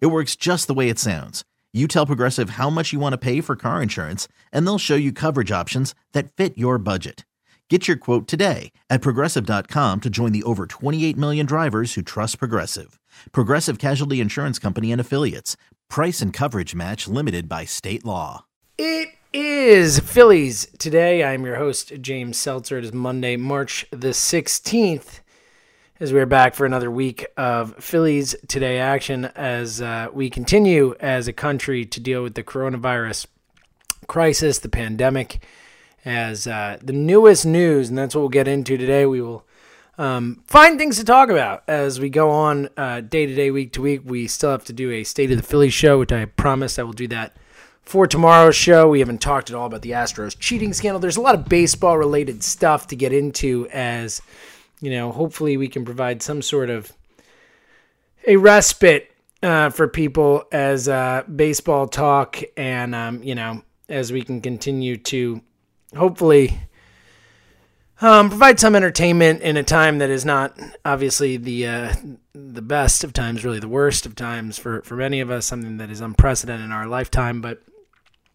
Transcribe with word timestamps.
It 0.00 0.06
works 0.06 0.36
just 0.36 0.66
the 0.66 0.74
way 0.74 0.88
it 0.88 0.98
sounds. 0.98 1.44
You 1.72 1.88
tell 1.88 2.06
Progressive 2.06 2.50
how 2.50 2.70
much 2.70 2.92
you 2.92 3.00
want 3.00 3.14
to 3.14 3.18
pay 3.18 3.40
for 3.40 3.56
car 3.56 3.82
insurance, 3.82 4.28
and 4.52 4.64
they'll 4.66 4.78
show 4.78 4.94
you 4.94 5.10
coverage 5.12 5.50
options 5.50 5.94
that 6.12 6.32
fit 6.32 6.56
your 6.56 6.78
budget. 6.78 7.24
Get 7.70 7.88
your 7.88 7.96
quote 7.96 8.28
today 8.28 8.72
at 8.90 9.00
progressive.com 9.00 10.02
to 10.02 10.10
join 10.10 10.32
the 10.32 10.42
over 10.42 10.66
28 10.66 11.16
million 11.16 11.46
drivers 11.46 11.94
who 11.94 12.02
trust 12.02 12.38
Progressive. 12.38 13.00
Progressive 13.32 13.78
Casualty 13.78 14.20
Insurance 14.20 14.58
Company 14.58 14.92
and 14.92 15.00
Affiliates. 15.00 15.56
Price 15.88 16.20
and 16.20 16.30
coverage 16.30 16.74
match 16.74 17.08
limited 17.08 17.48
by 17.48 17.64
state 17.64 18.04
law. 18.04 18.44
It 18.76 19.08
is 19.32 19.98
Phillies 19.98 20.68
today. 20.78 21.24
I'm 21.24 21.46
your 21.46 21.56
host, 21.56 21.92
James 22.02 22.36
Seltzer. 22.36 22.78
It 22.78 22.84
is 22.84 22.92
Monday, 22.92 23.36
March 23.36 23.86
the 23.90 24.10
16th 24.10 25.20
as 26.00 26.12
we're 26.12 26.26
back 26.26 26.56
for 26.56 26.66
another 26.66 26.90
week 26.90 27.24
of 27.36 27.76
Phillies 27.76 28.34
Today 28.48 28.78
action 28.78 29.26
as 29.36 29.80
uh, 29.80 30.08
we 30.12 30.28
continue 30.28 30.96
as 30.98 31.28
a 31.28 31.32
country 31.32 31.84
to 31.84 32.00
deal 32.00 32.20
with 32.22 32.34
the 32.34 32.42
coronavirus 32.42 33.26
crisis, 34.08 34.58
the 34.58 34.68
pandemic. 34.68 35.44
As 36.04 36.46
uh, 36.46 36.78
the 36.82 36.92
newest 36.92 37.46
news, 37.46 37.88
and 37.88 37.96
that's 37.96 38.14
what 38.14 38.22
we'll 38.22 38.28
get 38.28 38.48
into 38.48 38.76
today, 38.76 39.06
we 39.06 39.22
will 39.22 39.46
um, 39.96 40.42
find 40.48 40.78
things 40.78 40.98
to 40.98 41.04
talk 41.04 41.30
about 41.30 41.62
as 41.68 42.00
we 42.00 42.10
go 42.10 42.28
on 42.28 42.68
uh, 42.76 43.00
day 43.00 43.24
to 43.24 43.34
day, 43.34 43.50
week 43.52 43.72
to 43.74 43.80
week. 43.80 44.02
We 44.04 44.26
still 44.26 44.50
have 44.50 44.64
to 44.64 44.72
do 44.72 44.90
a 44.90 45.04
State 45.04 45.30
of 45.30 45.36
the 45.36 45.44
Phillies 45.44 45.72
show, 45.72 46.00
which 46.00 46.12
I 46.12 46.24
promised 46.24 46.78
I 46.78 46.82
will 46.82 46.92
do 46.92 47.08
that 47.08 47.36
for 47.82 48.06
tomorrow's 48.06 48.56
show. 48.56 48.88
We 48.88 48.98
haven't 48.98 49.22
talked 49.22 49.48
at 49.48 49.56
all 49.56 49.66
about 49.66 49.82
the 49.82 49.92
Astros 49.92 50.36
cheating 50.38 50.72
scandal. 50.72 50.98
There's 50.98 51.16
a 51.16 51.22
lot 51.22 51.36
of 51.36 51.48
baseball 51.48 51.96
related 51.96 52.42
stuff 52.42 52.88
to 52.88 52.96
get 52.96 53.12
into 53.12 53.68
as 53.72 54.20
you 54.80 54.90
know, 54.90 55.12
hopefully 55.12 55.56
we 55.56 55.68
can 55.68 55.84
provide 55.84 56.22
some 56.22 56.42
sort 56.42 56.70
of 56.70 56.92
a 58.26 58.36
respite 58.36 59.10
uh, 59.42 59.70
for 59.70 59.88
people 59.88 60.44
as 60.52 60.88
uh, 60.88 61.22
baseball 61.34 61.86
talk 61.86 62.42
and, 62.56 62.94
um, 62.94 63.22
you 63.22 63.34
know, 63.34 63.62
as 63.88 64.12
we 64.12 64.22
can 64.22 64.40
continue 64.40 64.96
to 64.96 65.42
hopefully 65.94 66.58
um, 68.00 68.28
provide 68.28 68.58
some 68.58 68.74
entertainment 68.74 69.42
in 69.42 69.56
a 69.56 69.62
time 69.62 69.98
that 69.98 70.10
is 70.10 70.24
not 70.24 70.58
obviously 70.84 71.36
the 71.36 71.66
uh, 71.66 71.94
the 72.34 72.62
best 72.62 73.04
of 73.04 73.12
times, 73.12 73.44
really 73.44 73.60
the 73.60 73.68
worst 73.68 74.04
of 74.04 74.16
times 74.16 74.58
for, 74.58 74.82
for 74.82 74.96
many 74.96 75.20
of 75.20 75.30
us, 75.30 75.46
something 75.46 75.76
that 75.76 75.90
is 75.90 76.00
unprecedented 76.00 76.64
in 76.64 76.72
our 76.72 76.86
lifetime. 76.86 77.40
But 77.40 77.62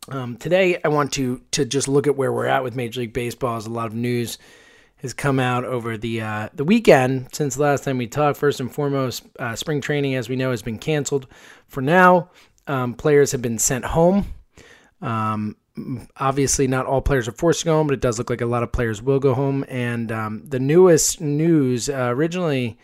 um, 0.07 0.37
today 0.37 0.79
I 0.83 0.87
want 0.87 1.11
to 1.13 1.41
to 1.51 1.65
just 1.65 1.87
look 1.87 2.07
at 2.07 2.15
where 2.15 2.31
we're 2.31 2.45
at 2.45 2.63
with 2.63 2.75
Major 2.75 3.01
League 3.01 3.13
Baseball. 3.13 3.53
There's 3.53 3.65
a 3.65 3.71
lot 3.71 3.87
of 3.87 3.93
news 3.93 4.37
has 5.01 5.13
come 5.13 5.39
out 5.39 5.63
over 5.63 5.97
the 5.97 6.21
uh, 6.21 6.49
the 6.53 6.63
weekend 6.63 7.29
since 7.33 7.55
the 7.55 7.61
last 7.61 7.83
time 7.83 7.97
we 7.97 8.07
talked. 8.07 8.37
First 8.37 8.59
and 8.59 8.73
foremost, 8.73 9.23
uh, 9.39 9.55
spring 9.55 9.81
training, 9.81 10.15
as 10.15 10.29
we 10.29 10.35
know, 10.35 10.51
has 10.51 10.61
been 10.61 10.77
canceled 10.77 11.27
for 11.67 11.81
now. 11.81 12.29
Um, 12.67 12.93
players 12.93 13.31
have 13.31 13.41
been 13.41 13.57
sent 13.57 13.85
home. 13.85 14.33
Um, 15.01 15.55
obviously, 16.17 16.67
not 16.67 16.85
all 16.85 17.01
players 17.01 17.27
are 17.27 17.33
forced 17.33 17.61
to 17.61 17.65
go 17.65 17.77
home, 17.77 17.87
but 17.87 17.93
it 17.93 18.01
does 18.01 18.17
look 18.17 18.29
like 18.29 18.41
a 18.41 18.45
lot 18.45 18.63
of 18.63 18.71
players 18.71 19.01
will 19.01 19.19
go 19.19 19.33
home. 19.33 19.65
And 19.69 20.11
um, 20.11 20.43
the 20.45 20.59
newest 20.59 21.21
news 21.21 21.89
uh, 21.89 22.09
originally. 22.13 22.77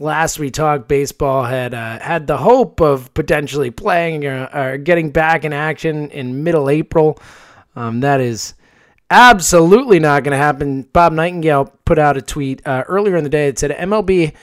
Last 0.00 0.40
we 0.40 0.50
talked, 0.50 0.88
baseball 0.88 1.44
had 1.44 1.72
uh, 1.72 2.00
had 2.00 2.26
the 2.26 2.36
hope 2.36 2.80
of 2.80 3.14
potentially 3.14 3.70
playing 3.70 4.26
or, 4.26 4.48
or, 4.52 4.76
getting 4.76 5.10
back 5.12 5.44
in 5.44 5.52
action 5.52 6.10
in 6.10 6.42
middle 6.42 6.68
April. 6.68 7.16
Um, 7.76 8.00
that 8.00 8.20
is 8.20 8.54
absolutely 9.10 9.98
not 9.98 10.24
going 10.24 10.32
to 10.32 10.38
happen. 10.38 10.82
Bob 10.82 11.12
Nightingale 11.12 11.66
put 11.84 11.98
out 11.98 12.16
a 12.16 12.22
tweet 12.22 12.66
uh, 12.66 12.84
earlier 12.88 13.16
in 13.16 13.24
the 13.24 13.30
day. 13.30 13.50
that 13.50 13.58
said 13.58 13.70
MLB 13.70 14.34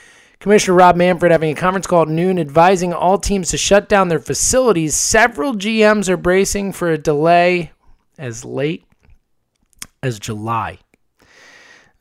Commissioner 0.42 0.76
Rob 0.76 0.96
Manfred 0.96 1.30
having 1.30 1.52
a 1.52 1.60
conference 1.60 1.86
call 1.86 2.02
at 2.02 2.08
noon 2.08 2.36
advising 2.36 2.92
all 2.92 3.16
teams 3.16 3.50
to 3.50 3.56
shut 3.56 3.88
down 3.88 4.08
their 4.08 4.18
facilities. 4.18 4.96
Several 4.96 5.54
GMs 5.54 6.08
are 6.08 6.16
bracing 6.16 6.72
for 6.72 6.90
a 6.90 6.98
delay 6.98 7.70
as 8.18 8.44
late 8.44 8.84
as 10.02 10.18
July. 10.18 10.78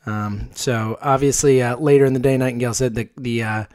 Um, 0.08 0.50
so 0.56 0.98
obviously, 1.02 1.62
uh, 1.62 1.78
later 1.78 2.06
in 2.06 2.14
the 2.14 2.20
day, 2.20 2.36
Nightingale 2.36 2.74
said 2.74 2.96
that 2.96 3.16
the 3.16 3.44
uh, 3.44 3.66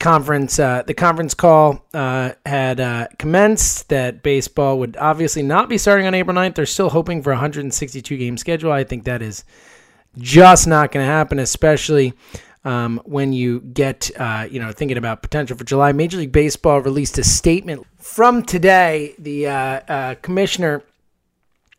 conference 0.00 0.58
uh, 0.58 0.82
the 0.86 0.94
conference 0.94 1.34
call 1.34 1.84
uh, 1.94 2.32
had 2.46 2.80
uh, 2.80 3.06
commenced 3.18 3.90
that 3.90 4.22
baseball 4.22 4.78
would 4.78 4.96
obviously 4.96 5.42
not 5.42 5.68
be 5.68 5.78
starting 5.78 6.06
on 6.06 6.14
April 6.14 6.34
9th. 6.34 6.56
They're 6.56 6.66
still 6.66 6.88
hoping 6.88 7.22
for 7.22 7.30
a 7.30 7.34
162 7.34 8.16
game 8.16 8.36
schedule. 8.36 8.72
I 8.72 8.82
think 8.82 9.04
that 9.04 9.22
is 9.22 9.44
just 10.18 10.66
not 10.66 10.90
going 10.90 11.06
to 11.06 11.12
happen, 11.12 11.38
especially 11.38 12.14
um, 12.64 13.00
when 13.04 13.32
you 13.32 13.60
get 13.60 14.10
uh, 14.18 14.48
you 14.50 14.58
know 14.58 14.72
thinking 14.72 14.96
about 14.96 15.22
potential 15.22 15.56
for 15.56 15.64
July. 15.64 15.92
Major 15.92 16.16
League 16.16 16.32
Baseball 16.32 16.80
released 16.80 17.18
a 17.18 17.24
statement 17.24 17.86
from 17.98 18.42
today. 18.42 19.14
The 19.18 19.48
uh, 19.48 19.52
uh, 19.52 20.14
commissioner 20.16 20.82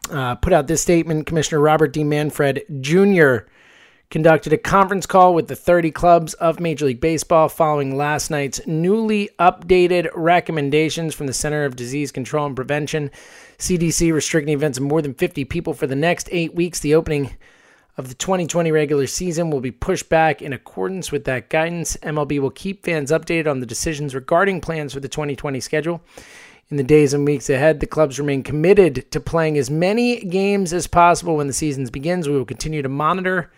put 0.10 0.54
out 0.54 0.68
this 0.68 0.82
statement. 0.82 1.26
Commissioner 1.26 1.60
Robert 1.60 1.92
D. 1.92 2.04
Manfred 2.04 2.64
Jr 2.82 3.50
conducted 4.12 4.52
a 4.52 4.58
conference 4.58 5.06
call 5.06 5.34
with 5.34 5.48
the 5.48 5.56
30 5.56 5.90
clubs 5.90 6.34
of 6.34 6.60
Major 6.60 6.86
League 6.86 7.00
Baseball 7.00 7.48
following 7.48 7.96
last 7.96 8.30
night's 8.30 8.60
newly 8.68 9.30
updated 9.40 10.10
recommendations 10.14 11.16
from 11.16 11.28
the 11.28 11.34
Center 11.34 11.64
of 11.64 11.78
Disease 11.78 12.12
Control 12.12 12.46
and 12.46 12.56
Prevention. 12.56 13.10
CDC 13.58 14.14
restricting 14.14 14.54
events 14.54 14.78
of 14.78 14.84
more 14.84 15.02
than 15.02 15.14
50 15.14 15.46
people 15.46 15.74
for 15.74 15.88
the 15.88 15.96
next 15.96 16.28
eight 16.30 16.54
weeks. 16.54 16.82
The 16.82 16.94
opening 16.94 17.38
of 17.98 18.10
the 18.10 18.14
2020 18.16 18.70
regular 18.70 19.08
season 19.08 19.50
will 19.50 19.62
be 19.62 19.72
pushed 19.72 20.10
back 20.10 20.42
in 20.42 20.52
accordance 20.52 21.10
with 21.10 21.24
that 21.24 21.50
guidance. 21.50 21.96
MLB 22.04 22.40
will 22.40 22.52
keep 22.52 22.84
fans 22.84 23.12
updated 23.12 23.50
on 23.50 23.62
the 23.62 23.66
decisions 23.66 24.14
regarding 24.14 24.60
plans 24.60 24.94
for 24.94 25.00
the 25.00 25.08
2020 25.08 25.62
schedule. 25.62 26.02
In 26.70 26.76
the 26.76 26.84
days 26.84 27.14
and 27.14 27.26
weeks 27.26 27.50
ahead, 27.50 27.80
the 27.80 27.88
clubs 27.88 28.20
remain 28.20 28.44
committed 28.44 29.10
to 29.12 29.22
playing 29.22 29.58
as 29.58 29.70
many 29.70 30.20
games 30.26 30.74
as 30.74 30.86
possible 30.86 31.38
when 31.38 31.48
the 31.48 31.54
season 31.54 31.86
begins. 31.86 32.28
We 32.28 32.36
will 32.36 32.44
continue 32.44 32.82
to 32.82 32.90
monitor 32.90 33.50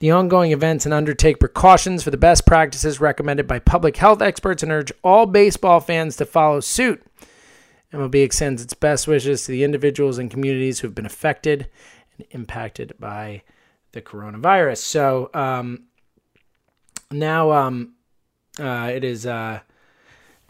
the 0.00 0.10
ongoing 0.10 0.50
events 0.50 0.86
and 0.86 0.94
undertake 0.94 1.38
precautions 1.38 2.02
for 2.02 2.10
the 2.10 2.16
best 2.16 2.46
practices 2.46 3.00
recommended 3.00 3.46
by 3.46 3.58
public 3.58 3.98
health 3.98 4.20
experts 4.22 4.62
and 4.62 4.72
urge 4.72 4.90
all 5.04 5.26
baseball 5.26 5.78
fans 5.78 6.16
to 6.16 6.24
follow 6.24 6.60
suit. 6.60 7.02
MLB 7.92 8.24
extends 8.24 8.62
its 8.62 8.72
best 8.74 9.06
wishes 9.06 9.44
to 9.44 9.52
the 9.52 9.62
individuals 9.62 10.16
and 10.18 10.30
communities 10.30 10.80
who 10.80 10.88
have 10.88 10.94
been 10.94 11.06
affected 11.06 11.68
and 12.16 12.26
impacted 12.30 12.94
by 12.98 13.42
the 13.92 14.00
coronavirus. 14.00 14.78
So 14.78 15.30
um, 15.34 15.84
now 17.10 17.50
um, 17.50 17.94
uh, 18.58 18.90
it 18.94 19.04
is, 19.04 19.26
uh, 19.26 19.60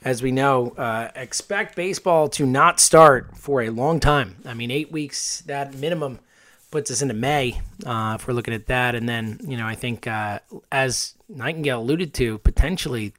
as 0.02 0.22
we 0.22 0.30
know, 0.30 0.70
uh, 0.70 1.10
expect 1.16 1.74
baseball 1.74 2.28
to 2.28 2.46
not 2.46 2.78
start 2.78 3.36
for 3.36 3.62
a 3.62 3.70
long 3.70 3.98
time. 3.98 4.36
I 4.44 4.54
mean, 4.54 4.70
eight 4.70 4.92
weeks, 4.92 5.40
that 5.42 5.74
minimum 5.74 6.20
puts 6.70 6.90
us 6.90 7.02
into 7.02 7.14
May 7.14 7.60
uh, 7.84 8.16
if 8.18 8.26
we're 8.26 8.34
looking 8.34 8.54
at 8.54 8.66
that. 8.66 8.94
And 8.94 9.08
then, 9.08 9.38
you 9.42 9.56
know, 9.56 9.66
I 9.66 9.74
think 9.74 10.06
uh, 10.06 10.40
as 10.70 11.14
Nightingale 11.28 11.80
alluded 11.80 12.14
to, 12.14 12.38
potentially 12.38 13.12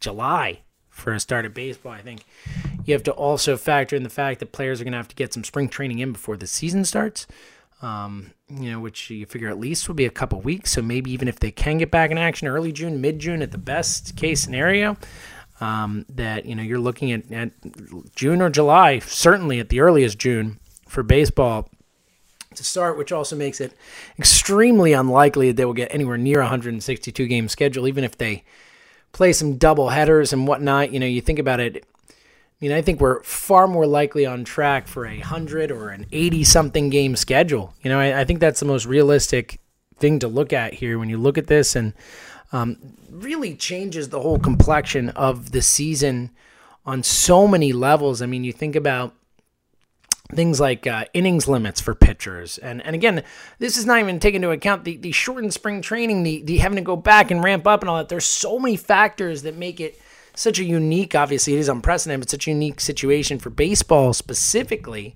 July 0.00 0.60
for 0.92 1.12
a 1.12 1.20
start 1.20 1.46
of 1.46 1.54
baseball. 1.54 1.92
I 1.92 2.02
think 2.02 2.24
you 2.84 2.92
have 2.92 3.02
to 3.04 3.12
also 3.12 3.56
factor 3.56 3.96
in 3.96 4.02
the 4.02 4.10
fact 4.10 4.40
that 4.40 4.52
players 4.52 4.80
are 4.80 4.84
going 4.84 4.92
to 4.92 4.98
have 4.98 5.08
to 5.08 5.16
get 5.16 5.32
some 5.32 5.44
spring 5.44 5.68
training 5.68 5.98
in 5.98 6.12
before 6.12 6.36
the 6.36 6.46
season 6.46 6.84
starts. 6.84 7.26
Um, 7.80 8.30
you 8.48 8.70
know, 8.70 8.78
which 8.78 9.10
you 9.10 9.26
figure 9.26 9.48
at 9.48 9.58
least 9.58 9.88
will 9.88 9.96
be 9.96 10.04
a 10.04 10.10
couple 10.10 10.40
weeks. 10.40 10.70
So 10.70 10.82
maybe 10.82 11.10
even 11.10 11.26
if 11.26 11.40
they 11.40 11.50
can 11.50 11.78
get 11.78 11.90
back 11.90 12.12
in 12.12 12.18
action 12.18 12.46
early 12.46 12.70
June, 12.70 13.00
mid 13.00 13.18
June 13.18 13.42
at 13.42 13.50
the 13.50 13.58
best 13.58 14.14
case 14.16 14.40
scenario, 14.40 14.96
um, 15.60 16.06
that 16.08 16.46
you 16.46 16.54
know 16.54 16.62
you're 16.62 16.78
looking 16.78 17.10
at, 17.10 17.32
at 17.32 17.50
June 18.14 18.40
or 18.40 18.50
July, 18.50 19.00
certainly 19.00 19.58
at 19.58 19.68
the 19.68 19.80
earliest 19.80 20.18
June 20.18 20.60
for 20.86 21.02
baseball 21.02 21.68
to 22.56 22.64
start, 22.64 22.98
which 22.98 23.12
also 23.12 23.36
makes 23.36 23.60
it 23.60 23.72
extremely 24.18 24.92
unlikely 24.92 25.48
that 25.48 25.56
they 25.56 25.64
will 25.64 25.72
get 25.72 25.92
anywhere 25.94 26.18
near 26.18 26.40
162 26.40 27.26
game 27.26 27.48
schedule, 27.48 27.88
even 27.88 28.04
if 28.04 28.16
they 28.16 28.44
play 29.12 29.32
some 29.32 29.56
double 29.56 29.90
headers 29.90 30.32
and 30.32 30.46
whatnot. 30.46 30.92
You 30.92 31.00
know, 31.00 31.06
you 31.06 31.20
think 31.20 31.38
about 31.38 31.60
it. 31.60 31.84
I 32.08 32.14
mean, 32.60 32.72
I 32.72 32.82
think 32.82 33.00
we're 33.00 33.22
far 33.22 33.66
more 33.66 33.86
likely 33.86 34.24
on 34.24 34.44
track 34.44 34.86
for 34.86 35.04
a 35.04 35.18
hundred 35.18 35.70
or 35.70 35.88
an 35.88 36.06
80 36.12 36.44
something 36.44 36.90
game 36.90 37.16
schedule. 37.16 37.74
You 37.82 37.90
know, 37.90 37.98
I, 37.98 38.20
I, 38.20 38.24
think 38.24 38.38
that's 38.38 38.60
the 38.60 38.66
most 38.66 38.86
realistic 38.86 39.60
thing 39.96 40.20
to 40.20 40.28
look 40.28 40.52
at 40.52 40.74
here 40.74 40.98
when 40.98 41.08
you 41.08 41.18
look 41.18 41.38
at 41.38 41.48
this 41.48 41.74
and 41.74 41.92
um, 42.52 42.76
really 43.10 43.54
changes 43.54 44.10
the 44.10 44.20
whole 44.20 44.38
complexion 44.38 45.08
of 45.10 45.50
the 45.50 45.62
season 45.62 46.30
on 46.86 47.02
so 47.02 47.48
many 47.48 47.72
levels. 47.72 48.22
I 48.22 48.26
mean, 48.26 48.44
you 48.44 48.52
think 48.52 48.76
about 48.76 49.14
things 50.34 50.60
like 50.60 50.86
uh, 50.86 51.04
innings 51.14 51.48
limits 51.48 51.80
for 51.80 51.94
pitchers. 51.94 52.58
And 52.58 52.84
and 52.84 52.94
again, 52.94 53.22
this 53.58 53.76
is 53.76 53.86
not 53.86 53.98
even 54.00 54.18
taking 54.18 54.42
into 54.42 54.50
account 54.50 54.84
the, 54.84 54.96
the 54.96 55.12
shortened 55.12 55.54
spring 55.54 55.82
training, 55.82 56.22
the, 56.22 56.42
the 56.42 56.58
having 56.58 56.76
to 56.76 56.82
go 56.82 56.96
back 56.96 57.30
and 57.30 57.42
ramp 57.42 57.66
up 57.66 57.80
and 57.80 57.90
all 57.90 57.98
that. 57.98 58.08
There's 58.08 58.26
so 58.26 58.58
many 58.58 58.76
factors 58.76 59.42
that 59.42 59.56
make 59.56 59.80
it 59.80 60.00
such 60.34 60.58
a 60.58 60.64
unique, 60.64 61.14
obviously, 61.14 61.54
it 61.54 61.58
is 61.58 61.68
unprecedented, 61.68 62.20
but 62.20 62.30
such 62.30 62.46
a 62.46 62.50
unique 62.50 62.80
situation 62.80 63.38
for 63.38 63.50
baseball 63.50 64.12
specifically. 64.12 65.14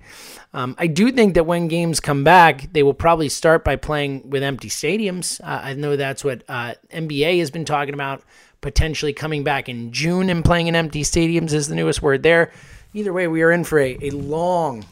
Um, 0.53 0.75
I 0.77 0.87
do 0.87 1.11
think 1.11 1.33
that 1.33 1.45
when 1.45 1.67
games 1.67 1.99
come 1.99 2.23
back, 2.23 2.71
they 2.71 2.83
will 2.83 2.93
probably 2.93 3.29
start 3.29 3.63
by 3.63 3.75
playing 3.75 4.29
with 4.29 4.43
empty 4.43 4.69
stadiums. 4.69 5.41
Uh, 5.41 5.61
I 5.63 5.73
know 5.73 5.95
that's 5.95 6.23
what 6.23 6.43
uh, 6.47 6.75
NBA 6.93 7.39
has 7.39 7.51
been 7.51 7.65
talking 7.65 7.93
about, 7.93 8.23
potentially 8.61 9.13
coming 9.13 9.43
back 9.43 9.69
in 9.69 9.91
June 9.91 10.29
and 10.29 10.45
playing 10.45 10.67
in 10.67 10.75
empty 10.75 11.01
stadiums 11.01 11.51
is 11.53 11.67
the 11.67 11.75
newest 11.75 12.01
word 12.01 12.23
there. 12.23 12.51
Either 12.93 13.11
way, 13.11 13.27
we 13.27 13.41
are 13.41 13.51
in 13.51 13.63
for 13.63 13.79
a, 13.79 13.97
a 14.01 14.09
long, 14.11 14.85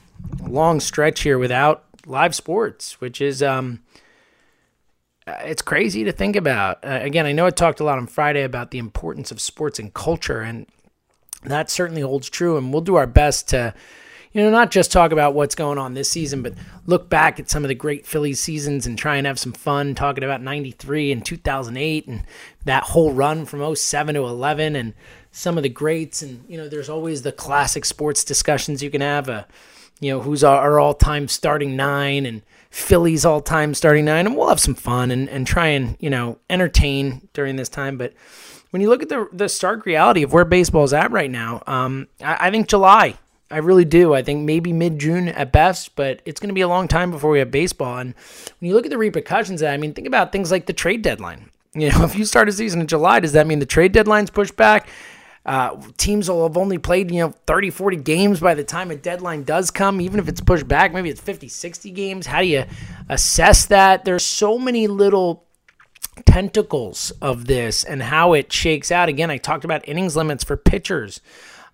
long 0.47 0.79
stretch 0.79 1.21
here 1.21 1.37
without 1.37 1.83
live 2.05 2.35
sports, 2.35 2.99
which 3.01 3.21
is 3.21 3.41
um, 3.41 3.81
uh, 5.27 5.37
it's 5.43 5.61
crazy 5.61 6.03
to 6.03 6.11
think 6.11 6.35
about. 6.35 6.83
Uh, 6.83 6.99
again, 7.01 7.25
I 7.25 7.31
know 7.31 7.45
I 7.47 7.49
talked 7.49 7.79
a 7.79 7.83
lot 7.83 7.97
on 7.97 8.07
Friday 8.07 8.43
about 8.43 8.71
the 8.71 8.77
importance 8.77 9.31
of 9.31 9.41
sports 9.41 9.79
and 9.79 9.93
culture, 9.93 10.41
and 10.41 10.67
that 11.43 11.69
certainly 11.69 12.01
holds 12.01 12.29
true. 12.29 12.57
And 12.57 12.71
we'll 12.71 12.81
do 12.81 12.95
our 12.95 13.07
best 13.07 13.49
to, 13.49 13.73
you 14.33 14.43
know, 14.43 14.51
not 14.51 14.69
just 14.69 14.91
talk 14.91 15.11
about 15.11 15.33
what's 15.33 15.55
going 15.55 15.79
on 15.79 15.95
this 15.95 16.09
season, 16.09 16.43
but 16.43 16.53
look 16.85 17.09
back 17.09 17.39
at 17.39 17.49
some 17.49 17.63
of 17.63 17.69
the 17.69 17.75
great 17.75 18.05
Phillies 18.05 18.39
seasons 18.39 18.85
and 18.85 18.99
try 18.99 19.15
and 19.15 19.25
have 19.25 19.39
some 19.39 19.53
fun 19.53 19.95
talking 19.95 20.23
about 20.23 20.43
93 20.43 21.11
and 21.11 21.25
2008 21.25 22.07
and 22.07 22.23
that 22.65 22.83
whole 22.83 23.11
run 23.11 23.45
from 23.45 23.75
07 23.75 24.13
to 24.13 24.21
11 24.21 24.75
and 24.75 24.93
some 25.31 25.57
of 25.57 25.63
the 25.63 25.69
greats. 25.69 26.21
And, 26.21 26.43
you 26.47 26.57
know, 26.57 26.67
there's 26.67 26.89
always 26.89 27.23
the 27.23 27.31
classic 27.31 27.83
sports 27.83 28.23
discussions 28.23 28.83
you 28.83 28.91
can 28.91 29.01
have. 29.01 29.27
Uh, 29.27 29.45
you 30.05 30.11
know, 30.11 30.21
who's 30.21 30.43
our, 30.43 30.59
our 30.59 30.79
all 30.79 30.93
time 30.93 31.27
starting 31.27 31.75
nine 31.75 32.27
and 32.27 32.43
Phillies 32.69 33.25
all 33.25 33.41
time 33.41 33.73
starting 33.73 34.05
nine, 34.05 34.27
and 34.27 34.37
we'll 34.37 34.49
have 34.49 34.59
some 34.59 34.75
fun 34.75 35.09
and, 35.09 35.27
and 35.29 35.47
try 35.47 35.67
and, 35.67 35.97
you 35.99 36.11
know, 36.11 36.37
entertain 36.47 37.27
during 37.33 37.55
this 37.55 37.69
time. 37.69 37.97
But 37.97 38.13
when 38.69 38.83
you 38.83 38.89
look 38.89 39.01
at 39.01 39.09
the, 39.09 39.27
the 39.33 39.49
stark 39.49 39.83
reality 39.87 40.21
of 40.21 40.31
where 40.31 40.45
baseball 40.45 40.83
is 40.83 40.93
at 40.93 41.09
right 41.09 41.31
now, 41.31 41.63
um, 41.65 42.07
I, 42.21 42.47
I 42.47 42.51
think 42.51 42.67
July. 42.67 43.15
I 43.49 43.57
really 43.57 43.85
do. 43.85 44.13
I 44.13 44.21
think 44.21 44.43
maybe 44.43 44.73
mid 44.73 44.99
June 44.99 45.27
at 45.27 45.51
best, 45.51 45.95
but 45.95 46.21
it's 46.25 46.39
going 46.39 46.49
to 46.49 46.53
be 46.53 46.61
a 46.61 46.67
long 46.67 46.87
time 46.87 47.09
before 47.09 47.31
we 47.31 47.39
have 47.39 47.49
baseball. 47.49 47.97
And 47.97 48.13
when 48.59 48.69
you 48.69 48.75
look 48.75 48.85
at 48.85 48.91
the 48.91 48.97
repercussions, 48.97 49.63
I 49.63 49.77
mean, 49.77 49.93
think 49.93 50.07
about 50.07 50.31
things 50.31 50.51
like 50.51 50.67
the 50.67 50.73
trade 50.73 51.01
deadline. 51.01 51.49
You 51.73 51.89
know, 51.89 52.03
if 52.03 52.15
you 52.15 52.25
start 52.25 52.49
a 52.49 52.51
season 52.51 52.81
in 52.81 52.87
July, 52.87 53.19
does 53.21 53.33
that 53.33 53.47
mean 53.47 53.59
the 53.59 53.65
trade 53.65 53.91
deadline's 53.91 54.29
pushed 54.29 54.55
back? 54.55 54.87
Uh, 55.45 55.79
teams 55.97 56.29
will 56.29 56.47
have 56.47 56.57
only 56.57 56.79
played, 56.79 57.11
you 57.11 57.19
know, 57.19 57.33
30, 57.45 57.69
40 57.69 57.97
games 57.97 58.39
by 58.39 58.55
the 58.55 58.63
time 58.63 58.89
a 58.89 58.95
deadline 58.95 59.43
does 59.43 59.69
come, 59.69 60.01
even 60.01 60.19
if 60.19 60.27
it's 60.27 60.41
pushed 60.41 60.67
back. 60.67 60.91
Maybe 60.91 61.09
it's 61.09 61.21
50, 61.21 61.47
60 61.47 61.91
games. 61.91 62.25
How 62.25 62.41
do 62.41 62.47
you 62.47 62.65
assess 63.09 63.67
that? 63.67 64.05
There's 64.05 64.25
so 64.25 64.57
many 64.57 64.87
little 64.87 65.45
tentacles 66.25 67.11
of 67.21 67.45
this 67.45 67.83
and 67.83 68.01
how 68.01 68.33
it 68.33 68.51
shakes 68.51 68.91
out. 68.91 69.07
Again, 69.07 69.29
I 69.29 69.37
talked 69.37 69.65
about 69.65 69.87
innings 69.87 70.15
limits 70.15 70.43
for 70.43 70.57
pitchers. 70.57 71.21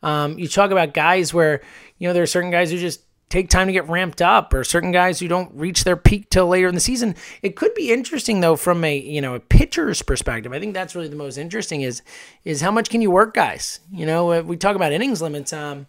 Um, 0.03 0.38
you 0.38 0.47
talk 0.47 0.71
about 0.71 0.94
guys 0.94 1.33
where, 1.33 1.62
you 1.97 2.07
know, 2.07 2.13
there 2.13 2.24
are 2.24 2.27
certain 2.27 2.51
guys 2.51 2.71
who 2.71 2.77
just 2.77 3.01
take 3.31 3.49
time 3.49 3.67
to 3.67 3.73
get 3.73 3.87
ramped 3.87 4.21
up 4.21 4.53
or 4.53 4.63
certain 4.63 4.91
guys 4.91 5.19
who 5.19 5.27
don't 5.27 5.51
reach 5.53 5.83
their 5.83 5.95
peak 5.95 6.29
till 6.29 6.47
later 6.47 6.67
in 6.67 6.75
the 6.75 6.81
season. 6.81 7.15
It 7.41 7.55
could 7.55 7.73
be 7.73 7.91
interesting 7.91 8.41
though 8.41 8.55
from 8.55 8.83
a, 8.83 8.97
you 8.97 9.21
know, 9.21 9.35
a 9.35 9.39
pitcher's 9.39 10.01
perspective. 10.01 10.51
I 10.53 10.59
think 10.59 10.73
that's 10.73 10.95
really 10.95 11.07
the 11.07 11.15
most 11.15 11.37
interesting 11.37 11.81
is 11.81 12.01
is 12.43 12.61
how 12.61 12.71
much 12.71 12.89
can 12.89 13.01
you 13.01 13.09
work 13.09 13.33
guys? 13.33 13.79
You 13.91 14.05
know, 14.05 14.41
we 14.41 14.57
talk 14.57 14.75
about 14.75 14.91
innings 14.91 15.21
limits 15.21 15.53
um, 15.53 15.87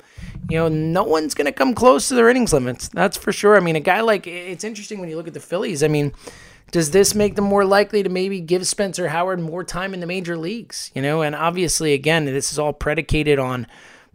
you 0.49 0.59
know, 0.59 0.69
no 0.69 1.03
one's 1.03 1.35
going 1.35 1.47
to 1.47 1.53
come 1.53 1.75
close 1.75 2.09
to 2.09 2.15
their 2.15 2.29
innings 2.29 2.53
limits. 2.53 2.89
That's 2.89 3.17
for 3.17 3.33
sure. 3.33 3.57
I 3.57 3.61
mean, 3.61 3.77
a 3.77 3.81
guy 3.81 4.01
like 4.01 4.27
it's 4.27 4.65
interesting 4.65 5.01
when 5.01 5.09
you 5.09 5.17
look 5.17 5.29
at 5.29 5.35
the 5.35 5.41
Phillies. 5.41 5.83
I 5.83 5.89
mean, 5.89 6.13
does 6.71 6.91
this 6.91 7.15
make 7.15 7.37
them 7.37 7.45
more 7.45 7.65
likely 7.65 8.03
to 8.03 8.09
maybe 8.09 8.41
give 8.41 8.67
Spencer 8.67 9.09
Howard 9.09 9.41
more 9.41 9.65
time 9.65 9.95
in 9.95 10.01
the 10.01 10.07
major 10.07 10.37
leagues? 10.37 10.91
You 10.95 11.03
know, 11.03 11.23
and 11.23 11.35
obviously 11.35 11.93
again, 11.93 12.25
this 12.25 12.53
is 12.53 12.59
all 12.59 12.73
predicated 12.73 13.39
on 13.39 13.67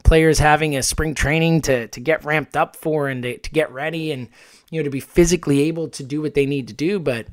players 0.07 0.39
having 0.39 0.75
a 0.75 0.81
spring 0.81 1.13
training 1.13 1.61
to 1.61 1.87
to 1.89 1.99
get 1.99 2.23
ramped 2.23 2.55
up 2.55 2.77
for 2.77 3.09
and 3.09 3.23
to, 3.23 3.37
to 3.37 3.49
get 3.51 3.69
ready 3.71 4.11
and 4.11 4.29
you 4.71 4.79
know 4.79 4.85
to 4.85 4.89
be 4.89 5.01
physically 5.01 5.63
able 5.63 5.89
to 5.89 6.01
do 6.01 6.21
what 6.21 6.33
they 6.33 6.45
need 6.45 6.69
to 6.69 6.73
do. 6.73 6.97
But 6.97 7.27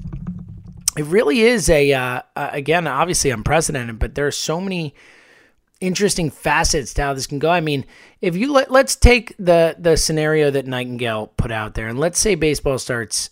it 0.98 1.04
really 1.04 1.40
is 1.40 1.70
a 1.70 1.92
uh, 1.92 2.22
uh, 2.34 2.50
again 2.52 2.86
obviously 2.86 3.30
unprecedented 3.30 3.98
but 3.98 4.14
there 4.16 4.26
are 4.26 4.32
so 4.32 4.60
many 4.60 4.94
interesting 5.80 6.30
facets 6.30 6.92
to 6.94 7.02
how 7.02 7.14
this 7.14 7.28
can 7.28 7.38
go. 7.38 7.48
I 7.48 7.60
mean 7.60 7.86
if 8.20 8.36
you 8.36 8.52
let, 8.52 8.70
let's 8.70 8.96
take 8.96 9.34
the 9.38 9.76
the 9.78 9.96
scenario 9.96 10.50
that 10.50 10.66
nightingale 10.66 11.28
put 11.28 11.52
out 11.52 11.74
there 11.74 11.86
and 11.86 11.98
let's 11.98 12.18
say 12.18 12.34
baseball 12.34 12.78
starts 12.78 13.30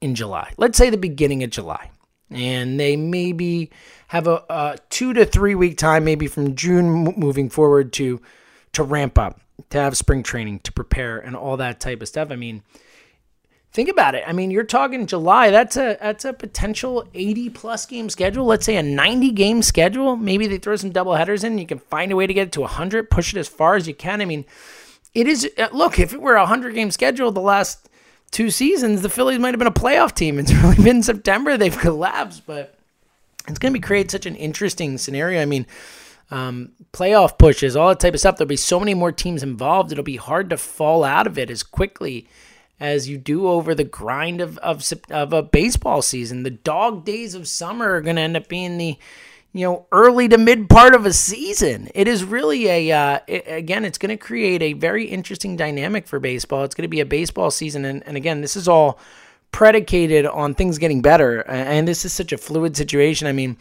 in 0.00 0.16
july. 0.16 0.52
Let's 0.56 0.76
say 0.76 0.90
the 0.90 0.96
beginning 0.96 1.44
of 1.44 1.50
july 1.50 1.90
and 2.28 2.78
they 2.78 2.96
maybe 2.96 3.70
have 4.08 4.26
a, 4.26 4.42
a 4.50 4.78
two 4.88 5.12
to 5.12 5.24
three 5.24 5.54
week 5.54 5.76
time 5.78 6.04
maybe 6.04 6.28
from 6.28 6.54
june 6.54 7.12
moving 7.16 7.50
forward 7.50 7.92
to 7.92 8.20
to 8.72 8.82
ramp 8.82 9.18
up, 9.18 9.40
to 9.70 9.78
have 9.78 9.96
spring 9.96 10.22
training, 10.22 10.60
to 10.60 10.72
prepare, 10.72 11.18
and 11.18 11.36
all 11.36 11.56
that 11.56 11.80
type 11.80 12.02
of 12.02 12.08
stuff. 12.08 12.30
I 12.30 12.36
mean, 12.36 12.62
think 13.72 13.88
about 13.88 14.14
it. 14.14 14.24
I 14.26 14.32
mean, 14.32 14.50
you're 14.50 14.64
talking 14.64 15.06
July. 15.06 15.50
That's 15.50 15.76
a 15.76 15.96
that's 16.00 16.24
a 16.24 16.32
potential 16.32 17.08
80 17.14 17.50
plus 17.50 17.86
game 17.86 18.10
schedule. 18.10 18.46
Let's 18.46 18.66
say 18.66 18.76
a 18.76 18.82
90 18.82 19.32
game 19.32 19.62
schedule. 19.62 20.16
Maybe 20.16 20.46
they 20.46 20.58
throw 20.58 20.76
some 20.76 20.90
double 20.90 21.14
headers 21.14 21.44
in. 21.44 21.58
You 21.58 21.66
can 21.66 21.78
find 21.78 22.12
a 22.12 22.16
way 22.16 22.26
to 22.26 22.34
get 22.34 22.48
it 22.48 22.52
to 22.52 22.60
100. 22.60 23.10
Push 23.10 23.34
it 23.34 23.38
as 23.38 23.48
far 23.48 23.76
as 23.76 23.88
you 23.88 23.94
can. 23.94 24.20
I 24.20 24.24
mean, 24.24 24.44
it 25.14 25.26
is. 25.26 25.48
Uh, 25.58 25.68
look, 25.72 25.98
if 25.98 26.12
it 26.12 26.20
were 26.20 26.36
a 26.36 26.40
100 26.40 26.74
game 26.74 26.90
schedule, 26.90 27.32
the 27.32 27.40
last 27.40 27.88
two 28.30 28.50
seasons, 28.50 29.02
the 29.02 29.08
Phillies 29.08 29.38
might 29.38 29.52
have 29.52 29.58
been 29.58 29.66
a 29.66 29.72
playoff 29.72 30.14
team. 30.14 30.38
It's 30.38 30.52
really 30.62 30.82
been 30.82 31.02
September. 31.02 31.56
They've 31.56 31.76
collapsed, 31.76 32.46
but 32.46 32.76
it's 33.48 33.58
going 33.58 33.72
to 33.72 33.78
be 33.78 33.84
create 33.84 34.10
such 34.10 34.26
an 34.26 34.36
interesting 34.36 34.98
scenario. 34.98 35.40
I 35.40 35.46
mean 35.46 35.66
um, 36.30 36.72
playoff 36.92 37.38
pushes, 37.38 37.76
all 37.76 37.88
that 37.88 38.00
type 38.00 38.14
of 38.14 38.20
stuff. 38.20 38.36
There'll 38.36 38.48
be 38.48 38.56
so 38.56 38.78
many 38.78 38.94
more 38.94 39.12
teams 39.12 39.42
involved. 39.42 39.92
It'll 39.92 40.04
be 40.04 40.16
hard 40.16 40.50
to 40.50 40.56
fall 40.56 41.04
out 41.04 41.26
of 41.26 41.38
it 41.38 41.50
as 41.50 41.62
quickly 41.62 42.28
as 42.78 43.08
you 43.08 43.18
do 43.18 43.46
over 43.46 43.74
the 43.74 43.84
grind 43.84 44.40
of 44.40 44.56
of, 44.58 44.82
of 45.10 45.32
a 45.32 45.42
baseball 45.42 46.02
season. 46.02 46.42
The 46.42 46.50
dog 46.50 47.04
days 47.04 47.34
of 47.34 47.48
summer 47.48 47.94
are 47.94 48.00
going 48.00 48.16
to 48.16 48.22
end 48.22 48.36
up 48.36 48.48
being 48.48 48.78
the 48.78 48.96
you 49.52 49.66
know 49.66 49.86
early 49.90 50.28
to 50.28 50.38
mid 50.38 50.70
part 50.70 50.94
of 50.94 51.04
a 51.04 51.12
season. 51.12 51.88
It 51.94 52.06
is 52.06 52.24
really 52.24 52.68
a 52.68 52.92
uh, 52.92 53.20
it, 53.26 53.44
again, 53.46 53.84
it's 53.84 53.98
going 53.98 54.16
to 54.16 54.16
create 54.16 54.62
a 54.62 54.72
very 54.74 55.06
interesting 55.06 55.56
dynamic 55.56 56.06
for 56.06 56.20
baseball. 56.20 56.64
It's 56.64 56.74
going 56.74 56.82
to 56.82 56.88
be 56.88 57.00
a 57.00 57.06
baseball 57.06 57.50
season, 57.50 57.84
and, 57.84 58.06
and 58.06 58.16
again, 58.16 58.40
this 58.40 58.56
is 58.56 58.68
all 58.68 58.98
predicated 59.52 60.26
on 60.26 60.54
things 60.54 60.78
getting 60.78 61.02
better. 61.02 61.40
And 61.40 61.88
this 61.88 62.04
is 62.04 62.12
such 62.12 62.32
a 62.32 62.38
fluid 62.38 62.76
situation. 62.76 63.26
I 63.26 63.32
mean, 63.32 63.56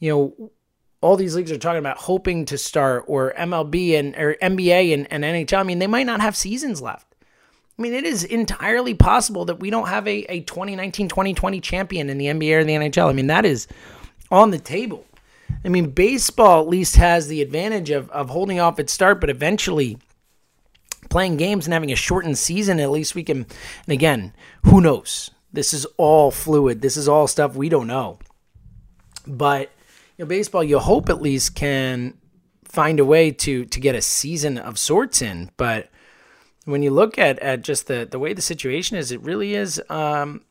you 0.00 0.10
know 0.10 0.50
all 1.00 1.16
these 1.16 1.36
leagues 1.36 1.52
are 1.52 1.58
talking 1.58 1.78
about 1.78 1.98
hoping 1.98 2.44
to 2.46 2.58
start 2.58 3.04
or 3.06 3.32
MLB 3.38 3.98
and 3.98 4.16
or 4.16 4.36
NBA 4.42 4.92
and, 4.94 5.10
and 5.12 5.24
NHL. 5.24 5.58
I 5.58 5.62
mean, 5.62 5.78
they 5.78 5.86
might 5.86 6.06
not 6.06 6.20
have 6.20 6.36
seasons 6.36 6.82
left. 6.82 7.14
I 7.78 7.82
mean, 7.82 7.94
it 7.94 8.04
is 8.04 8.24
entirely 8.24 8.94
possible 8.94 9.44
that 9.44 9.60
we 9.60 9.70
don't 9.70 9.88
have 9.88 10.08
a, 10.08 10.24
a 10.24 10.40
2019 10.40 11.08
2020 11.08 11.60
champion 11.60 12.10
in 12.10 12.18
the 12.18 12.26
NBA 12.26 12.60
or 12.60 12.64
the 12.64 12.72
NHL. 12.72 13.08
I 13.08 13.12
mean, 13.12 13.28
that 13.28 13.44
is 13.44 13.68
on 14.30 14.50
the 14.50 14.58
table. 14.58 15.04
I 15.64 15.68
mean, 15.68 15.90
baseball 15.90 16.62
at 16.62 16.68
least 16.68 16.96
has 16.96 17.28
the 17.28 17.40
advantage 17.40 17.90
of, 17.90 18.10
of 18.10 18.30
holding 18.30 18.58
off 18.58 18.78
its 18.78 18.92
start, 18.92 19.20
but 19.20 19.30
eventually 19.30 19.98
playing 21.08 21.36
games 21.36 21.66
and 21.66 21.72
having 21.72 21.92
a 21.92 21.96
shortened 21.96 22.38
season. 22.38 22.80
At 22.80 22.90
least 22.90 23.14
we 23.14 23.22
can, 23.22 23.38
and 23.38 23.92
again, 23.92 24.34
who 24.64 24.80
knows? 24.80 25.30
This 25.52 25.72
is 25.72 25.86
all 25.96 26.30
fluid. 26.30 26.82
This 26.82 26.96
is 26.96 27.08
all 27.08 27.26
stuff 27.28 27.54
we 27.54 27.68
don't 27.68 27.86
know. 27.86 28.18
But 29.26 29.70
know, 30.24 30.28
baseball, 30.28 30.64
you 30.64 30.78
hope 30.78 31.08
at 31.08 31.22
least 31.22 31.54
can 31.54 32.14
find 32.64 33.00
a 33.00 33.04
way 33.04 33.30
to 33.30 33.64
to 33.64 33.80
get 33.80 33.94
a 33.94 34.02
season 34.02 34.58
of 34.58 34.78
sorts 34.78 35.22
in. 35.22 35.50
But 35.56 35.90
when 36.64 36.82
you 36.82 36.90
look 36.90 37.18
at, 37.18 37.38
at 37.38 37.62
just 37.62 37.86
the, 37.86 38.06
the 38.08 38.18
way 38.18 38.34
the 38.34 38.42
situation 38.42 38.96
is, 38.96 39.10
it 39.10 39.22
really 39.22 39.54
is 39.54 39.80
um, 39.88 40.42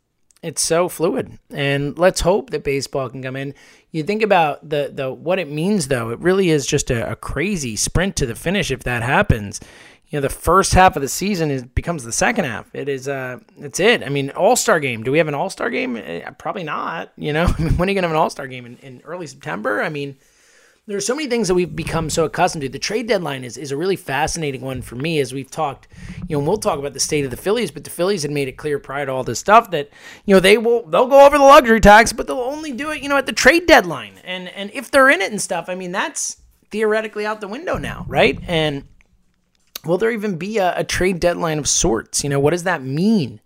it's 0.42 0.62
so 0.62 0.90
fluid. 0.90 1.38
And 1.52 1.98
let's 1.98 2.22
hope 2.22 2.50
that 2.50 2.64
baseball 2.64 3.10
can 3.10 3.22
come 3.22 3.36
in. 3.36 3.54
You 3.92 4.04
think 4.04 4.22
about 4.22 4.68
the 4.68 4.92
the 4.94 5.12
what 5.12 5.40
it 5.40 5.50
means 5.50 5.88
though, 5.88 6.10
it 6.10 6.20
really 6.20 6.50
is 6.50 6.66
just 6.66 6.90
a, 6.92 7.12
a 7.12 7.16
crazy 7.16 7.76
sprint 7.76 8.16
to 8.18 8.26
the 8.26 8.36
finish 8.36 8.72
if 8.72 8.84
that 8.84 9.04
happens 9.04 9.60
you 10.10 10.18
know 10.18 10.22
the 10.22 10.34
first 10.34 10.74
half 10.74 10.96
of 10.96 11.02
the 11.02 11.08
season 11.08 11.52
is 11.52 11.64
becomes 11.64 12.04
the 12.04 12.12
second 12.12 12.46
half. 12.46 12.68
It 12.74 12.88
is 12.88 13.08
uh 13.08 13.40
it's 13.58 13.80
it. 13.80 14.04
I 14.04 14.10
mean, 14.10 14.30
All 14.32 14.56
Star 14.56 14.80
game. 14.80 15.04
Do 15.04 15.12
we 15.12 15.18
have 15.18 15.28
an 15.28 15.36
All 15.36 15.50
Star 15.50 15.70
game? 15.70 15.98
Uh, 15.98 16.32
probably 16.32 16.64
not. 16.64 17.12
You 17.18 17.34
know, 17.34 17.46
I 17.46 17.62
mean, 17.62 17.78
when 17.78 17.90
are 17.90 17.92
you 17.92 17.96
gonna 17.96 18.08
have 18.08 18.16
an 18.16 18.22
All 18.22 18.30
Star 18.30 18.48
game 18.48 18.66
in, 18.66 18.78
in 18.78 19.02
early 19.04 19.28
September? 19.28 19.82
I 19.82 19.90
mean, 19.90 20.18
there 20.88 20.96
are 20.96 21.02
so 21.02 21.14
many 21.14 21.28
things 21.28 21.50
that 21.50 21.56
we've 21.56 21.76
become 21.76 22.10
so 22.10 22.24
accustomed 22.24 22.62
to. 22.62 22.70
The 22.70 22.80
trade 22.80 23.10
deadline 23.10 23.44
is, 23.44 23.58
is 23.58 23.74
a 23.74 23.78
really 23.78 23.98
fascinating 23.98 24.62
one 24.62 24.82
for 24.82 24.96
me 24.96 25.20
as 25.20 25.34
we've 25.34 25.52
talked, 25.52 25.90
you 26.30 26.36
know, 26.36 26.40
and 26.40 26.48
we'll 26.48 26.58
talk 26.58 26.80
about 26.80 26.94
the 26.94 27.00
state 27.02 27.26
of 27.26 27.32
the 27.32 27.36
Phillies, 27.36 27.72
but 27.72 27.84
the 27.84 27.90
Phillies 27.90 28.22
had 28.22 28.32
made 28.32 28.48
it 28.48 28.54
clear 28.54 28.80
prior 28.80 29.06
to 29.06 29.12
all 29.12 29.26
this 29.26 29.40
stuff 29.40 29.72
that, 29.72 29.90
you 30.26 30.34
know, 30.34 30.40
they 30.40 30.58
will 30.58 30.86
they'll 30.86 31.08
go 31.08 31.26
over 31.26 31.38
the 31.38 31.44
luxury 31.44 31.82
tax, 31.82 32.14
but 32.14 32.26
they'll 32.28 32.38
only 32.38 32.72
do 32.72 32.92
it, 32.92 33.04
you 33.04 33.10
know, 33.10 33.18
at 33.18 33.26
the 33.26 33.34
trade 33.34 33.66
deadline. 33.66 34.14
And 34.24 34.48
and 34.48 34.72
if 34.74 34.90
they're 34.90 35.10
in 35.10 35.22
it 35.22 35.32
and 35.32 35.42
stuff, 35.42 35.66
I 35.68 35.76
mean, 35.76 35.92
that's 35.92 36.38
theoretically 36.72 37.26
out 37.26 37.42
the 37.42 37.50
window 37.50 37.78
now, 37.78 38.06
right? 38.08 38.40
And 38.48 38.86
Will 39.88 39.98
there 39.98 40.12
even 40.12 40.38
be 40.38 40.58
a, 40.58 40.78
a 40.78 40.84
trade 40.84 41.20
deadline 41.20 41.60
of 41.60 41.68
sorts? 41.68 42.24
You 42.24 42.30
know, 42.30 42.40
what 42.40 42.52
does 42.52 42.64
that 42.64 42.84
mean? 42.84 43.40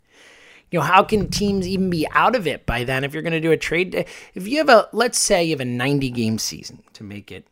You 0.71 0.79
know, 0.79 0.85
how 0.85 1.03
can 1.03 1.29
teams 1.29 1.67
even 1.67 1.89
be 1.89 2.07
out 2.11 2.35
of 2.35 2.47
it 2.47 2.65
by 2.65 2.85
then 2.85 3.03
if 3.03 3.13
you're 3.13 3.23
going 3.23 3.33
to 3.33 3.41
do 3.41 3.51
a 3.51 3.57
trade? 3.57 4.05
If 4.33 4.47
you 4.47 4.57
have 4.59 4.69
a, 4.69 4.87
let's 4.93 5.19
say 5.19 5.43
you 5.43 5.51
have 5.51 5.59
a 5.59 5.65
90 5.65 6.09
game 6.09 6.37
season 6.37 6.81
to 6.93 7.03
make 7.03 7.31
it 7.31 7.45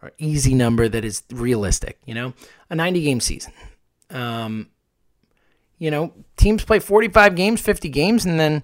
an 0.00 0.10
easy 0.18 0.54
number 0.54 0.88
that 0.88 1.04
is 1.04 1.22
realistic, 1.30 1.98
you 2.06 2.14
know, 2.14 2.32
a 2.70 2.74
90 2.74 3.02
game 3.02 3.20
season. 3.20 3.52
Um, 4.10 4.68
you 5.78 5.90
know, 5.90 6.12
teams 6.36 6.64
play 6.64 6.78
45 6.78 7.34
games, 7.34 7.60
50 7.60 7.88
games, 7.90 8.24
and 8.24 8.40
then 8.40 8.62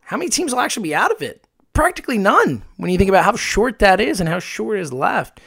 how 0.00 0.16
many 0.16 0.30
teams 0.30 0.52
will 0.52 0.60
actually 0.60 0.84
be 0.84 0.94
out 0.94 1.10
of 1.10 1.22
it? 1.22 1.44
Practically 1.72 2.18
none 2.18 2.62
when 2.76 2.90
you 2.90 2.98
think 2.98 3.08
about 3.08 3.24
how 3.24 3.34
short 3.34 3.80
that 3.80 4.00
is 4.00 4.20
and 4.20 4.28
how 4.28 4.38
short 4.38 4.78
is 4.78 4.92
left. 4.92 5.40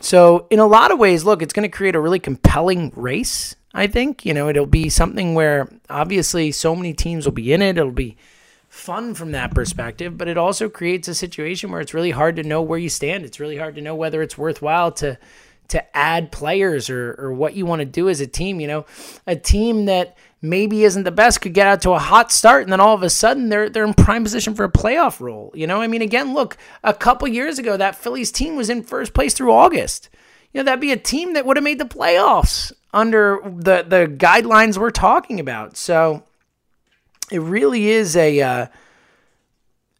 So, 0.00 0.46
in 0.50 0.58
a 0.58 0.66
lot 0.66 0.92
of 0.92 0.98
ways, 0.98 1.24
look, 1.24 1.40
it's 1.42 1.54
going 1.54 1.68
to 1.68 1.74
create 1.74 1.94
a 1.94 2.00
really 2.00 2.18
compelling 2.18 2.92
race. 2.94 3.56
I 3.72 3.86
think, 3.86 4.24
you 4.24 4.34
know, 4.34 4.48
it'll 4.48 4.66
be 4.66 4.88
something 4.88 5.34
where 5.34 5.68
obviously 5.88 6.52
so 6.52 6.76
many 6.76 6.92
teams 6.92 7.24
will 7.24 7.32
be 7.32 7.52
in 7.52 7.62
it. 7.62 7.78
It'll 7.78 7.90
be 7.90 8.16
fun 8.68 9.14
from 9.14 9.32
that 9.32 9.54
perspective, 9.54 10.18
but 10.18 10.28
it 10.28 10.36
also 10.36 10.68
creates 10.68 11.08
a 11.08 11.14
situation 11.14 11.70
where 11.70 11.80
it's 11.80 11.94
really 11.94 12.10
hard 12.10 12.36
to 12.36 12.42
know 12.42 12.60
where 12.62 12.78
you 12.78 12.88
stand. 12.88 13.24
It's 13.24 13.40
really 13.40 13.56
hard 13.56 13.74
to 13.76 13.80
know 13.80 13.94
whether 13.94 14.22
it's 14.22 14.36
worthwhile 14.36 14.92
to 14.92 15.18
to 15.68 15.96
add 15.96 16.32
players 16.32 16.90
or 16.90 17.14
or 17.18 17.32
what 17.32 17.54
you 17.54 17.66
want 17.66 17.80
to 17.80 17.86
do 17.86 18.08
as 18.08 18.20
a 18.20 18.26
team, 18.26 18.60
you 18.60 18.66
know. 18.66 18.86
A 19.26 19.36
team 19.36 19.86
that 19.86 20.16
maybe 20.42 20.84
isn't 20.84 21.04
the 21.04 21.10
best 21.10 21.40
could 21.40 21.54
get 21.54 21.66
out 21.66 21.82
to 21.82 21.90
a 21.92 21.98
hot 21.98 22.30
start 22.30 22.62
and 22.62 22.72
then 22.72 22.80
all 22.80 22.94
of 22.94 23.02
a 23.02 23.10
sudden 23.10 23.48
they're 23.48 23.68
they're 23.68 23.84
in 23.84 23.94
prime 23.94 24.22
position 24.22 24.54
for 24.54 24.64
a 24.64 24.70
playoff 24.70 25.20
role. 25.20 25.52
You 25.54 25.66
know, 25.66 25.80
I 25.80 25.86
mean 25.86 26.02
again, 26.02 26.34
look, 26.34 26.56
a 26.84 26.94
couple 26.94 27.28
years 27.28 27.58
ago 27.58 27.76
that 27.76 27.96
Phillies 27.96 28.32
team 28.32 28.56
was 28.56 28.70
in 28.70 28.82
first 28.82 29.14
place 29.14 29.34
through 29.34 29.52
August. 29.52 30.08
You 30.52 30.60
know, 30.60 30.64
that'd 30.64 30.80
be 30.80 30.92
a 30.92 30.96
team 30.96 31.34
that 31.34 31.44
would 31.44 31.56
have 31.56 31.64
made 31.64 31.78
the 31.78 31.84
playoffs 31.84 32.72
under 32.92 33.40
the 33.44 33.84
the 33.86 34.06
guidelines 34.06 34.78
we're 34.78 34.90
talking 34.90 35.40
about. 35.40 35.76
So 35.76 36.22
it 37.30 37.40
really 37.40 37.88
is 37.88 38.16
a 38.16 38.40
uh, 38.40 38.66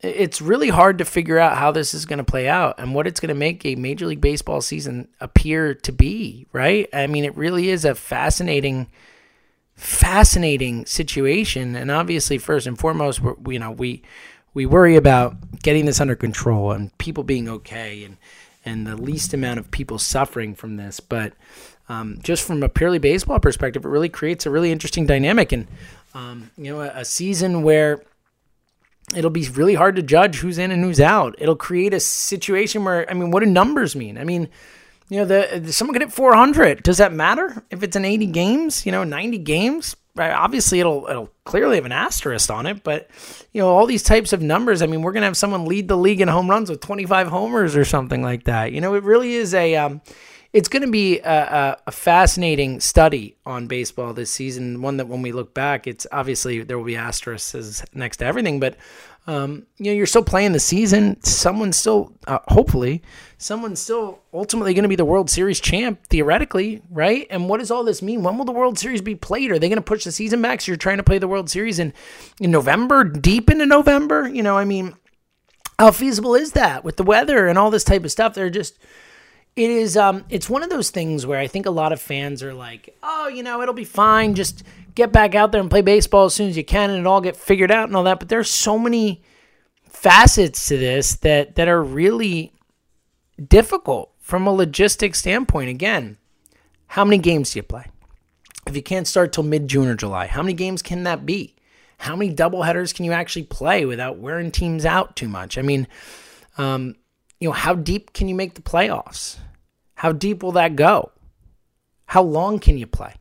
it's 0.00 0.42
really 0.42 0.68
hard 0.68 0.98
to 0.98 1.04
figure 1.04 1.38
out 1.38 1.56
how 1.56 1.72
this 1.72 1.94
is 1.94 2.04
going 2.04 2.18
to 2.18 2.24
play 2.24 2.48
out 2.48 2.74
and 2.78 2.94
what 2.94 3.06
it's 3.06 3.20
going 3.20 3.28
to 3.28 3.34
make 3.34 3.64
a 3.64 3.74
major 3.76 4.06
league 4.06 4.20
baseball 4.20 4.60
season 4.60 5.08
appear 5.20 5.74
to 5.74 5.92
be 5.92 6.46
right 6.52 6.88
i 6.92 7.06
mean 7.06 7.24
it 7.24 7.36
really 7.36 7.70
is 7.70 7.84
a 7.84 7.94
fascinating 7.94 8.86
fascinating 9.76 10.86
situation. 10.86 11.76
And 11.76 11.90
obviously, 11.90 12.38
first 12.38 12.66
and 12.66 12.78
foremost, 12.78 13.20
we 13.20 13.54
you 13.54 13.58
know 13.60 13.70
we 13.70 14.02
we 14.54 14.66
worry 14.66 14.96
about 14.96 15.62
getting 15.62 15.84
this 15.84 16.00
under 16.00 16.16
control 16.16 16.72
and 16.72 16.96
people 16.98 17.22
being 17.22 17.48
okay 17.48 18.02
and 18.04 18.16
and 18.64 18.86
the 18.86 18.96
least 18.96 19.32
amount 19.32 19.60
of 19.60 19.70
people 19.70 19.98
suffering 19.98 20.54
from 20.54 20.76
this. 20.76 20.98
But 20.98 21.34
um, 21.88 22.18
just 22.22 22.44
from 22.44 22.62
a 22.62 22.68
purely 22.68 22.98
baseball 22.98 23.38
perspective, 23.38 23.84
it 23.84 23.88
really 23.88 24.08
creates 24.08 24.44
a 24.46 24.50
really 24.50 24.72
interesting 24.72 25.06
dynamic 25.06 25.52
and 25.52 25.68
um, 26.14 26.50
you 26.56 26.72
know 26.72 26.80
a, 26.80 26.88
a 26.88 27.04
season 27.04 27.62
where 27.62 28.02
it'll 29.14 29.30
be 29.30 29.48
really 29.50 29.74
hard 29.74 29.96
to 29.96 30.02
judge 30.02 30.38
who's 30.38 30.58
in 30.58 30.70
and 30.70 30.82
who's 30.82 31.00
out. 31.00 31.36
It'll 31.38 31.56
create 31.56 31.94
a 31.94 32.00
situation 32.00 32.84
where 32.84 33.08
I 33.10 33.14
mean, 33.14 33.30
what 33.30 33.40
do 33.40 33.46
numbers 33.46 33.94
mean? 33.94 34.18
I 34.18 34.24
mean 34.24 34.48
you 35.08 35.18
know, 35.18 35.24
the 35.24 35.72
someone 35.72 35.94
could 35.94 36.02
hit 36.02 36.12
400. 36.12 36.82
Does 36.82 36.98
that 36.98 37.12
matter 37.12 37.62
if 37.70 37.82
it's 37.82 37.96
an 37.96 38.04
80 38.04 38.26
games? 38.26 38.84
You 38.84 38.92
know, 38.92 39.04
90 39.04 39.38
games. 39.38 39.94
Obviously, 40.18 40.80
it'll 40.80 41.06
it'll 41.08 41.30
clearly 41.44 41.76
have 41.76 41.84
an 41.84 41.92
asterisk 41.92 42.50
on 42.50 42.66
it. 42.66 42.82
But 42.82 43.08
you 43.52 43.60
know, 43.60 43.68
all 43.68 43.86
these 43.86 44.02
types 44.02 44.32
of 44.32 44.42
numbers. 44.42 44.82
I 44.82 44.86
mean, 44.86 45.02
we're 45.02 45.12
gonna 45.12 45.26
have 45.26 45.36
someone 45.36 45.66
lead 45.66 45.88
the 45.88 45.96
league 45.96 46.20
in 46.20 46.28
home 46.28 46.50
runs 46.50 46.70
with 46.70 46.80
25 46.80 47.28
homers 47.28 47.76
or 47.76 47.84
something 47.84 48.22
like 48.22 48.44
that. 48.44 48.72
You 48.72 48.80
know, 48.80 48.94
it 48.94 49.04
really 49.04 49.34
is 49.34 49.54
a. 49.54 49.76
Um, 49.76 50.00
it's 50.56 50.68
going 50.68 50.82
to 50.82 50.90
be 50.90 51.18
a, 51.18 51.76
a, 51.86 51.92
fascinating 51.92 52.80
study 52.80 53.36
on 53.44 53.66
baseball 53.66 54.14
this 54.14 54.30
season. 54.30 54.80
One 54.80 54.96
that 54.96 55.06
when 55.06 55.20
we 55.20 55.30
look 55.30 55.52
back, 55.52 55.86
it's 55.86 56.06
obviously 56.10 56.62
there 56.62 56.78
will 56.78 56.86
be 56.86 56.96
asterisks 56.96 57.84
next 57.92 58.16
to 58.18 58.24
everything, 58.24 58.58
but 58.58 58.74
um, 59.26 59.66
you 59.76 59.86
know, 59.86 59.92
you're 59.92 60.06
still 60.06 60.24
playing 60.24 60.52
the 60.52 60.60
season. 60.60 61.22
Someone's 61.22 61.76
still, 61.76 62.14
uh, 62.26 62.38
hopefully, 62.48 63.02
someone's 63.36 63.80
still 63.80 64.20
ultimately 64.32 64.72
going 64.72 64.84
to 64.84 64.88
be 64.88 64.96
the 64.96 65.04
World 65.04 65.28
Series 65.28 65.60
champ, 65.60 66.00
theoretically, 66.06 66.80
right? 66.90 67.26
And 67.28 67.50
what 67.50 67.58
does 67.58 67.70
all 67.70 67.84
this 67.84 68.00
mean? 68.00 68.22
When 68.22 68.38
will 68.38 68.46
the 68.46 68.52
World 68.52 68.78
Series 68.78 69.02
be 69.02 69.14
played? 69.14 69.50
Are 69.50 69.58
they 69.58 69.68
going 69.68 69.76
to 69.76 69.82
push 69.82 70.04
the 70.04 70.12
season 70.12 70.40
back? 70.40 70.62
So 70.62 70.70
you're 70.70 70.78
trying 70.78 70.96
to 70.96 71.02
play 71.02 71.18
the 71.18 71.28
World 71.28 71.50
Series 71.50 71.78
in, 71.78 71.92
in 72.40 72.50
November, 72.50 73.04
deep 73.04 73.50
into 73.50 73.66
November? 73.66 74.26
You 74.26 74.42
know, 74.42 74.56
I 74.56 74.64
mean, 74.64 74.94
how 75.78 75.90
feasible 75.90 76.34
is 76.34 76.52
that 76.52 76.82
with 76.82 76.96
the 76.96 77.02
weather 77.02 77.46
and 77.46 77.58
all 77.58 77.70
this 77.70 77.84
type 77.84 78.04
of 78.04 78.10
stuff? 78.10 78.32
They're 78.32 78.48
just, 78.48 78.78
it 79.56 79.70
is, 79.70 79.96
um, 79.96 80.24
it's 80.28 80.50
one 80.50 80.62
of 80.62 80.68
those 80.68 80.90
things 80.90 81.26
where 81.26 81.38
I 81.38 81.46
think 81.46 81.64
a 81.64 81.70
lot 81.70 81.92
of 81.92 82.00
fans 82.00 82.42
are 82.42 82.52
like, 82.52 82.94
oh, 83.02 83.28
you 83.28 83.42
know, 83.42 83.62
it'll 83.62 83.74
be 83.74 83.84
fine. 83.84 84.34
Just 84.34 84.62
get 84.94 85.12
back 85.12 85.34
out 85.34 85.50
there 85.50 85.60
and 85.60 85.70
play 85.70 85.80
baseball 85.80 86.26
as 86.26 86.34
soon 86.34 86.48
as 86.50 86.56
you 86.56 86.64
can 86.64 86.90
and 86.90 87.00
it 87.00 87.06
all 87.06 87.22
get 87.22 87.36
figured 87.36 87.70
out 87.70 87.88
and 87.88 87.96
all 87.96 88.04
that. 88.04 88.18
But 88.18 88.28
there's 88.28 88.50
so 88.50 88.78
many 88.78 89.22
facets 89.88 90.68
to 90.68 90.76
this 90.76 91.16
that 91.16 91.56
that 91.56 91.68
are 91.68 91.82
really 91.82 92.52
difficult 93.42 94.12
from 94.20 94.46
a 94.46 94.52
logistics 94.52 95.20
standpoint. 95.20 95.70
Again, 95.70 96.18
how 96.88 97.04
many 97.04 97.18
games 97.18 97.52
do 97.52 97.60
you 97.60 97.62
play? 97.62 97.86
If 98.66 98.76
you 98.76 98.82
can't 98.82 99.06
start 99.06 99.32
till 99.32 99.44
mid 99.44 99.68
June 99.68 99.88
or 99.88 99.94
July, 99.94 100.26
how 100.26 100.42
many 100.42 100.52
games 100.52 100.82
can 100.82 101.04
that 101.04 101.24
be? 101.24 101.54
How 101.98 102.14
many 102.14 102.34
doubleheaders 102.34 102.94
can 102.94 103.06
you 103.06 103.12
actually 103.12 103.44
play 103.44 103.86
without 103.86 104.18
wearing 104.18 104.50
teams 104.50 104.84
out 104.84 105.16
too 105.16 105.28
much? 105.28 105.56
I 105.56 105.62
mean, 105.62 105.86
um, 106.58 106.96
you 107.40 107.48
know, 107.48 107.54
how 107.54 107.74
deep 107.74 108.12
can 108.12 108.28
you 108.28 108.34
make 108.34 108.54
the 108.54 108.62
playoffs? 108.62 109.38
How 109.96 110.12
deep 110.12 110.42
will 110.42 110.52
that 110.52 110.76
go? 110.76 111.10
How 112.06 112.22
long 112.22 112.58
can 112.58 112.78
you 112.78 112.86
play? 112.86 113.14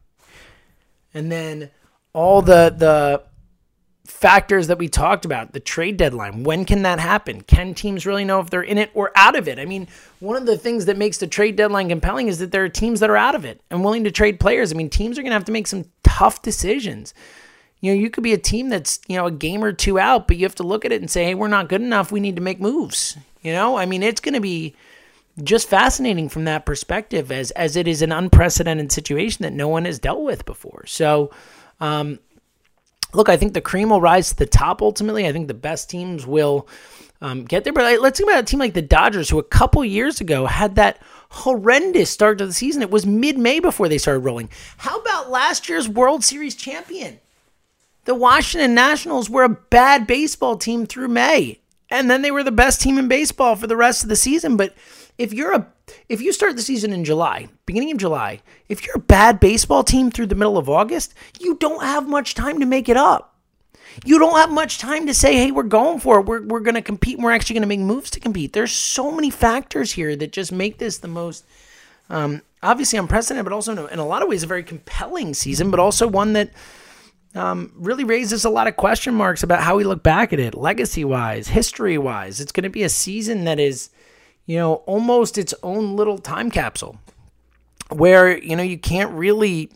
and 1.16 1.32
then 1.32 1.72
all 2.14 2.44
the 2.44 2.76
the 2.78 3.24
factors 4.06 4.68
that 4.68 4.78
we 4.78 4.88
talked 4.88 5.26
about, 5.26 5.54
the 5.54 5.60
trade 5.60 5.98
deadline. 5.98 6.44
When 6.44 6.64
can 6.64 6.84
that 6.84 7.00
happen? 7.00 7.42
Can 7.42 7.74
teams 7.74 8.06
really 8.06 8.24
know 8.24 8.40
if 8.40 8.52
they're 8.52 8.62
in 8.62 8.78
it 8.78 8.92
or 8.94 9.12
out 9.16 9.36
of 9.36 9.48
it? 9.48 9.58
I 9.58 9.66
mean, 9.66 9.88
one 10.20 10.38
of 10.38 10.46
the 10.46 10.60
things 10.60 10.86
that 10.86 10.96
makes 10.96 11.18
the 11.18 11.26
trade 11.26 11.56
deadline 11.56 11.90
compelling 11.90 12.28
is 12.28 12.38
that 12.38 12.52
there 12.52 12.64
are 12.64 12.70
teams 12.70 13.00
that 13.00 13.10
are 13.10 13.18
out 13.18 13.34
of 13.34 13.46
it 13.46 13.62
and 13.72 13.84
willing 13.84 14.04
to 14.04 14.12
trade 14.12 14.40
players. 14.40 14.72
I 14.72 14.76
mean, 14.76 14.92
teams 14.92 15.18
are 15.18 15.24
going 15.24 15.32
to 15.32 15.36
have 15.36 15.46
to 15.46 15.52
make 15.52 15.66
some 15.66 15.86
tough 16.04 16.44
decisions. 16.44 17.16
You 17.82 17.94
know, 17.94 18.00
you 18.00 18.12
could 18.12 18.24
be 18.24 18.34
a 18.34 18.38
team 18.38 18.70
that's, 18.70 19.00
you 19.08 19.18
know, 19.18 19.26
a 19.26 19.32
game 19.32 19.64
or 19.64 19.74
two 19.74 19.98
out, 19.98 20.28
but 20.28 20.38
you 20.38 20.46
have 20.46 20.56
to 20.56 20.64
look 20.64 20.86
at 20.86 20.92
it 20.92 21.02
and 21.02 21.10
say, 21.10 21.24
hey, 21.26 21.34
we're 21.34 21.48
not 21.48 21.68
good 21.68 21.82
enough. 21.82 22.12
We 22.12 22.20
need 22.20 22.36
to 22.36 22.44
make 22.44 22.62
moves. 22.62 23.18
You 23.42 23.54
know, 23.54 23.76
I 23.76 23.88
mean, 23.88 24.04
it's 24.04 24.22
going 24.22 24.36
to 24.36 24.40
be 24.40 24.76
just 25.44 25.68
fascinating 25.68 26.30
from 26.30 26.46
that 26.46 26.66
perspective 26.66 27.32
as 27.32 27.52
as 27.52 27.76
it 27.76 27.88
is 27.88 28.02
an 28.02 28.12
unprecedented 28.12 28.92
situation 28.92 29.44
that 29.44 29.54
no 29.54 29.68
one 29.68 29.86
has 29.86 30.00
dealt 30.00 30.24
with 30.24 30.46
before. 30.46 30.86
So 30.88 31.32
um, 31.80 32.20
look, 33.14 33.30
I 33.30 33.38
think 33.38 33.54
the 33.54 33.62
cream 33.62 33.90
will 33.90 34.02
rise 34.02 34.30
to 34.30 34.36
the 34.36 34.46
top 34.46 34.82
ultimately. 34.82 35.28
I 35.28 35.32
think 35.32 35.48
the 35.48 35.54
best 35.54 35.90
teams 35.90 36.26
will 36.26 36.68
um, 37.22 37.46
get 37.46 37.64
there. 37.64 37.74
But 37.74 38.00
let's 38.02 38.20
think 38.20 38.30
about 38.30 38.44
a 38.44 38.46
team 38.46 38.60
like 38.60 38.74
the 38.74 38.82
Dodgers, 38.82 39.30
who 39.30 39.40
a 39.40 39.44
couple 39.44 39.84
years 39.84 40.22
ago 40.22 40.46
had 40.46 40.76
that 40.76 41.00
horrendous 41.30 42.10
start 42.10 42.38
to 42.38 42.46
the 42.46 42.54
season. 42.54 42.82
It 42.82 42.92
was 42.92 43.06
mid 43.06 43.38
May 43.38 43.60
before 43.60 43.90
they 43.90 43.98
started 43.98 44.20
rolling. 44.20 44.50
How 44.78 45.00
about 45.00 45.30
last 45.30 45.68
year's 45.70 45.90
World 45.90 46.24
Series 46.24 46.56
champion? 46.56 47.20
The 48.06 48.16
Washington 48.16 48.76
Nationals 48.76 49.30
were 49.30 49.44
a 49.44 49.50
bad 49.50 50.06
baseball 50.06 50.58
team 50.58 50.86
through 50.86 51.08
May, 51.08 51.60
and 51.90 52.10
then 52.10 52.22
they 52.22 52.32
were 52.32 52.44
the 52.44 52.52
best 52.52 52.82
team 52.82 52.98
in 52.98 53.08
baseball 53.08 53.56
for 53.56 53.68
the 53.68 53.78
rest 53.78 54.04
of 54.04 54.10
the 54.10 54.16
season. 54.16 54.58
But 54.58 54.74
if 55.18 55.34
you're 55.34 55.54
a 55.54 55.68
if 56.10 56.22
you 56.22 56.34
start 56.34 56.56
the 56.56 56.62
season 56.62 56.94
in 56.94 57.06
July, 57.06 57.48
beginning 57.66 57.92
of 57.92 57.98
July, 57.98 58.42
if 58.70 58.86
you're 58.86 58.96
a 58.96 59.00
bad 59.00 59.40
baseball 59.40 59.84
team 59.84 60.10
through 60.12 60.28
the 60.28 60.36
middle 60.36 60.58
of 60.58 60.70
August, 60.70 61.14
you 61.40 61.56
don't 61.56 61.84
have 61.84 62.08
much 62.08 62.34
time 62.34 62.60
to 62.60 62.66
make 62.66 62.90
it 62.90 62.98
up. 62.98 63.36
You 64.04 64.20
don't 64.20 64.36
have 64.36 64.52
much 64.52 64.80
time 64.80 65.08
to 65.08 65.14
say, 65.14 65.36
hey, 65.38 65.52
we're 65.52 65.64
going 65.64 66.00
for 66.00 66.20
it. 66.20 66.26
We're, 66.26 66.42
we're 66.42 66.60
going 66.60 66.76
to 66.76 66.82
compete. 66.82 67.18
We're 67.18 67.32
actually 67.32 67.54
going 67.54 67.62
to 67.62 67.68
make 67.68 67.80
moves 67.80 68.10
to 68.12 68.20
compete. 68.20 68.52
There's 68.52 68.74
so 68.74 69.10
many 69.10 69.30
factors 69.30 69.94
here 69.94 70.16
that 70.18 70.34
just 70.34 70.52
make 70.52 70.80
this 70.80 70.98
the 70.98 71.08
most, 71.08 71.46
um, 72.10 72.42
obviously 72.62 73.00
unprecedented, 73.00 73.46
but 73.46 73.54
also 73.54 73.88
in 73.88 74.00
a 74.00 74.06
lot 74.06 74.22
of 74.22 74.28
ways 74.28 74.44
a 74.44 74.48
very 74.48 74.64
compelling 74.64 75.34
season, 75.34 75.72
but 75.72 75.80
also 75.80 76.08
one 76.08 76.34
that 76.34 76.50
um, 77.36 77.72
really 77.76 78.04
raises 78.04 78.46
a 78.46 78.50
lot 78.50 78.68
of 78.68 78.76
question 78.76 79.14
marks 79.14 79.44
about 79.44 79.62
how 79.62 79.76
we 79.76 79.84
look 79.84 80.02
back 80.02 80.34
at 80.34 80.40
it, 80.40 80.56
legacy 80.56 81.04
wise, 81.06 81.48
history 81.50 81.98
wise. 81.98 82.40
It's 82.40 82.52
going 82.52 82.64
to 82.64 82.70
be 82.70 82.84
a 82.84 82.90
season 82.90 83.44
that 83.44 83.60
is 83.60 83.90
you 84.46 84.58
know, 84.58 84.76
almost 84.86 85.38
its 85.38 85.54
own 85.64 85.96
little 85.96 86.18
time 86.18 86.52
capsule 86.52 86.98
where, 87.90 88.38
you 88.38 88.56
know, 88.56 88.64
you 88.64 88.78
can't 88.78 89.12
really 89.14 89.72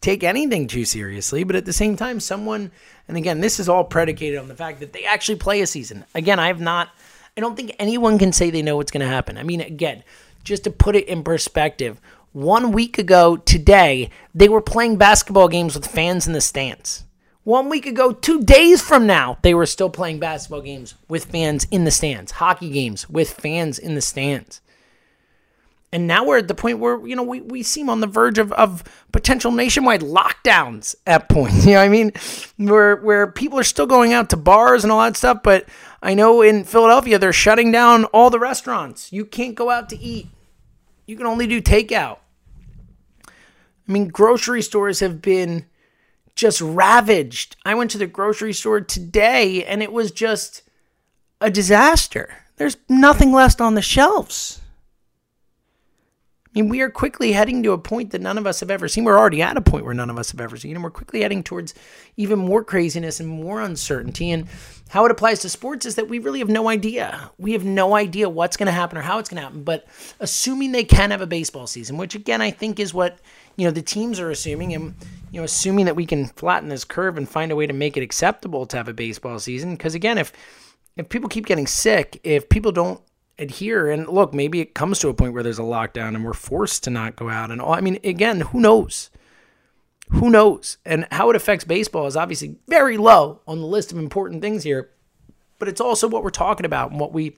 take 0.00 0.22
anything 0.22 0.66
too 0.66 0.84
seriously, 0.84 1.44
but 1.44 1.56
at 1.56 1.64
the 1.64 1.72
same 1.72 1.96
time, 1.96 2.20
someone, 2.20 2.70
and 3.08 3.16
again, 3.16 3.40
this 3.40 3.58
is 3.58 3.68
all 3.68 3.84
predicated 3.84 4.38
on 4.38 4.48
the 4.48 4.54
fact 4.54 4.80
that 4.80 4.92
they 4.92 5.04
actually 5.04 5.36
play 5.36 5.60
a 5.62 5.66
season. 5.66 6.04
Again, 6.14 6.38
I 6.38 6.48
have 6.48 6.60
not, 6.60 6.90
I 7.36 7.40
don't 7.40 7.56
think 7.56 7.74
anyone 7.78 8.18
can 8.18 8.32
say 8.32 8.50
they 8.50 8.62
know 8.62 8.76
what's 8.76 8.90
going 8.90 9.00
to 9.00 9.12
happen. 9.12 9.38
I 9.38 9.42
mean, 9.42 9.60
again, 9.60 10.04
just 10.42 10.64
to 10.64 10.70
put 10.70 10.96
it 10.96 11.08
in 11.08 11.22
perspective, 11.22 12.00
one 12.34 12.72
week 12.72 12.98
ago 12.98 13.36
today, 13.36 14.10
they 14.34 14.48
were 14.48 14.60
playing 14.60 14.96
basketball 14.96 15.46
games 15.46 15.76
with 15.76 15.86
fans 15.86 16.26
in 16.26 16.32
the 16.32 16.40
stands. 16.40 17.04
One 17.44 17.68
week 17.68 17.86
ago, 17.86 18.10
two 18.10 18.42
days 18.42 18.82
from 18.82 19.06
now, 19.06 19.38
they 19.42 19.54
were 19.54 19.66
still 19.66 19.88
playing 19.88 20.18
basketball 20.18 20.62
games 20.62 20.96
with 21.08 21.26
fans 21.26 21.64
in 21.70 21.84
the 21.84 21.92
stands, 21.92 22.32
hockey 22.32 22.70
games 22.70 23.08
with 23.08 23.30
fans 23.30 23.78
in 23.78 23.94
the 23.94 24.00
stands. 24.00 24.60
And 25.92 26.08
now 26.08 26.24
we're 26.24 26.38
at 26.38 26.48
the 26.48 26.56
point 26.56 26.80
where, 26.80 27.06
you 27.06 27.14
know, 27.14 27.22
we, 27.22 27.40
we 27.40 27.62
seem 27.62 27.88
on 27.88 28.00
the 28.00 28.08
verge 28.08 28.38
of, 28.38 28.52
of 28.54 28.82
potential 29.12 29.52
nationwide 29.52 30.00
lockdowns 30.00 30.96
at 31.06 31.28
points. 31.28 31.64
You 31.66 31.74
know 31.74 31.82
I 31.82 31.88
mean? 31.88 32.12
Where 32.56 32.96
where 32.96 33.28
people 33.28 33.60
are 33.60 33.64
still 33.64 33.86
going 33.86 34.12
out 34.12 34.30
to 34.30 34.36
bars 34.36 34.82
and 34.82 34.92
all 34.92 35.02
that 35.02 35.16
stuff, 35.16 35.44
but 35.44 35.68
I 36.02 36.14
know 36.14 36.42
in 36.42 36.64
Philadelphia 36.64 37.20
they're 37.20 37.32
shutting 37.32 37.70
down 37.70 38.06
all 38.06 38.28
the 38.28 38.40
restaurants. 38.40 39.12
You 39.12 39.24
can't 39.24 39.54
go 39.54 39.70
out 39.70 39.88
to 39.90 39.96
eat. 39.96 40.26
You 41.06 41.16
can 41.16 41.26
only 41.26 41.46
do 41.46 41.62
takeout. 41.62 42.18
I 43.88 43.92
mean, 43.92 44.08
grocery 44.08 44.62
stores 44.62 45.00
have 45.00 45.20
been 45.20 45.66
just 46.34 46.60
ravaged. 46.60 47.56
I 47.64 47.74
went 47.74 47.90
to 47.92 47.98
the 47.98 48.06
grocery 48.06 48.52
store 48.52 48.80
today 48.80 49.64
and 49.64 49.82
it 49.82 49.92
was 49.92 50.10
just 50.10 50.62
a 51.40 51.50
disaster. 51.50 52.34
There's 52.56 52.76
nothing 52.88 53.32
left 53.32 53.60
on 53.60 53.74
the 53.74 53.82
shelves. 53.82 54.60
I 56.54 56.60
mean, 56.60 56.68
we 56.68 56.82
are 56.82 56.90
quickly 56.90 57.32
heading 57.32 57.64
to 57.64 57.72
a 57.72 57.78
point 57.78 58.12
that 58.12 58.20
none 58.20 58.38
of 58.38 58.46
us 58.46 58.60
have 58.60 58.70
ever 58.70 58.86
seen. 58.86 59.02
We're 59.02 59.18
already 59.18 59.42
at 59.42 59.56
a 59.56 59.60
point 59.60 59.84
where 59.84 59.94
none 59.94 60.08
of 60.08 60.18
us 60.18 60.30
have 60.30 60.40
ever 60.40 60.56
seen, 60.56 60.76
and 60.76 60.84
we're 60.84 60.90
quickly 60.90 61.22
heading 61.22 61.42
towards 61.42 61.74
even 62.16 62.38
more 62.38 62.62
craziness 62.62 63.18
and 63.18 63.28
more 63.28 63.60
uncertainty. 63.60 64.30
And 64.30 64.46
how 64.88 65.04
it 65.04 65.10
applies 65.10 65.40
to 65.40 65.48
sports 65.48 65.84
is 65.84 65.96
that 65.96 66.08
we 66.08 66.20
really 66.20 66.38
have 66.38 66.48
no 66.48 66.68
idea. 66.68 67.32
We 67.38 67.54
have 67.54 67.64
no 67.64 67.96
idea 67.96 68.28
what's 68.28 68.56
going 68.56 68.66
to 68.66 68.72
happen 68.72 68.96
or 68.96 69.02
how 69.02 69.18
it's 69.18 69.28
going 69.28 69.38
to 69.38 69.42
happen. 69.42 69.64
But 69.64 69.84
assuming 70.20 70.70
they 70.70 70.84
can 70.84 71.10
have 71.10 71.20
a 71.22 71.26
baseball 71.26 71.66
season, 71.66 71.96
which 71.96 72.14
again 72.14 72.40
I 72.40 72.52
think 72.52 72.78
is 72.78 72.94
what 72.94 73.18
you 73.56 73.66
know 73.66 73.70
the 73.70 73.82
teams 73.82 74.20
are 74.20 74.30
assuming, 74.30 74.74
and 74.74 74.94
you 75.30 75.40
know 75.40 75.44
assuming 75.44 75.86
that 75.86 75.96
we 75.96 76.06
can 76.06 76.26
flatten 76.26 76.68
this 76.68 76.84
curve 76.84 77.16
and 77.16 77.28
find 77.28 77.52
a 77.52 77.56
way 77.56 77.66
to 77.66 77.72
make 77.72 77.96
it 77.96 78.02
acceptable 78.02 78.66
to 78.66 78.76
have 78.76 78.88
a 78.88 78.94
baseball 78.94 79.38
season. 79.38 79.76
Because 79.76 79.94
again, 79.94 80.18
if 80.18 80.32
if 80.96 81.08
people 81.08 81.28
keep 81.28 81.46
getting 81.46 81.66
sick, 81.66 82.20
if 82.24 82.48
people 82.48 82.72
don't 82.72 83.00
adhere 83.36 83.90
and 83.90 84.08
look 84.08 84.32
maybe 84.32 84.60
it 84.60 84.74
comes 84.74 85.00
to 85.00 85.08
a 85.08 85.14
point 85.14 85.32
where 85.32 85.42
there's 85.42 85.58
a 85.58 85.62
lockdown 85.62 86.14
and 86.14 86.24
we're 86.24 86.32
forced 86.32 86.84
to 86.84 86.90
not 86.90 87.16
go 87.16 87.28
out 87.28 87.50
and 87.50 87.60
all 87.60 87.72
i 87.72 87.80
mean 87.80 87.98
again 88.04 88.40
who 88.40 88.60
knows? 88.60 89.10
Who 90.10 90.28
knows? 90.30 90.76
And 90.84 91.08
how 91.10 91.30
it 91.30 91.36
affects 91.36 91.64
baseball 91.64 92.06
is 92.06 92.14
obviously 92.14 92.56
very 92.68 92.96
low 92.96 93.40
on 93.48 93.58
the 93.58 93.66
list 93.66 93.90
of 93.90 93.98
important 93.98 94.40
things 94.40 94.62
here 94.62 94.90
but 95.58 95.68
it's 95.68 95.80
also 95.80 96.06
what 96.08 96.22
we're 96.22 96.30
talking 96.30 96.66
about 96.66 96.90
and 96.90 97.00
what 97.00 97.12
we 97.12 97.36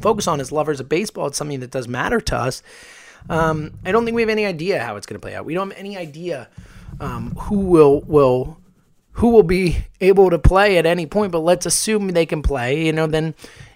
focus 0.00 0.26
on 0.26 0.40
as 0.40 0.52
lovers 0.52 0.80
of 0.80 0.88
baseball. 0.88 1.26
It's 1.26 1.38
something 1.38 1.60
that 1.60 1.70
does 1.70 1.88
matter 1.88 2.20
to 2.20 2.36
us 2.36 2.62
um, 3.28 3.72
i 3.84 3.92
don't 3.92 4.04
think 4.04 4.14
we 4.14 4.22
have 4.22 4.28
any 4.28 4.46
idea 4.46 4.82
how 4.82 4.96
it's 4.96 5.06
going 5.06 5.20
to 5.20 5.24
play 5.24 5.34
out 5.34 5.44
we 5.44 5.54
don't 5.54 5.70
have 5.70 5.78
any 5.78 5.96
idea 5.96 6.48
um, 7.00 7.30
who 7.32 7.60
will 7.60 8.00
will 8.02 8.58
who 9.12 9.30
will 9.30 9.42
be 9.44 9.76
able 10.00 10.30
to 10.30 10.38
play 10.38 10.78
at 10.78 10.86
any 10.86 11.06
point 11.06 11.32
but 11.32 11.40
let's 11.40 11.66
assume 11.66 12.08
they 12.08 12.26
can 12.26 12.42
play 12.42 12.84
you 12.86 12.92
know 12.92 13.06
then 13.06 13.34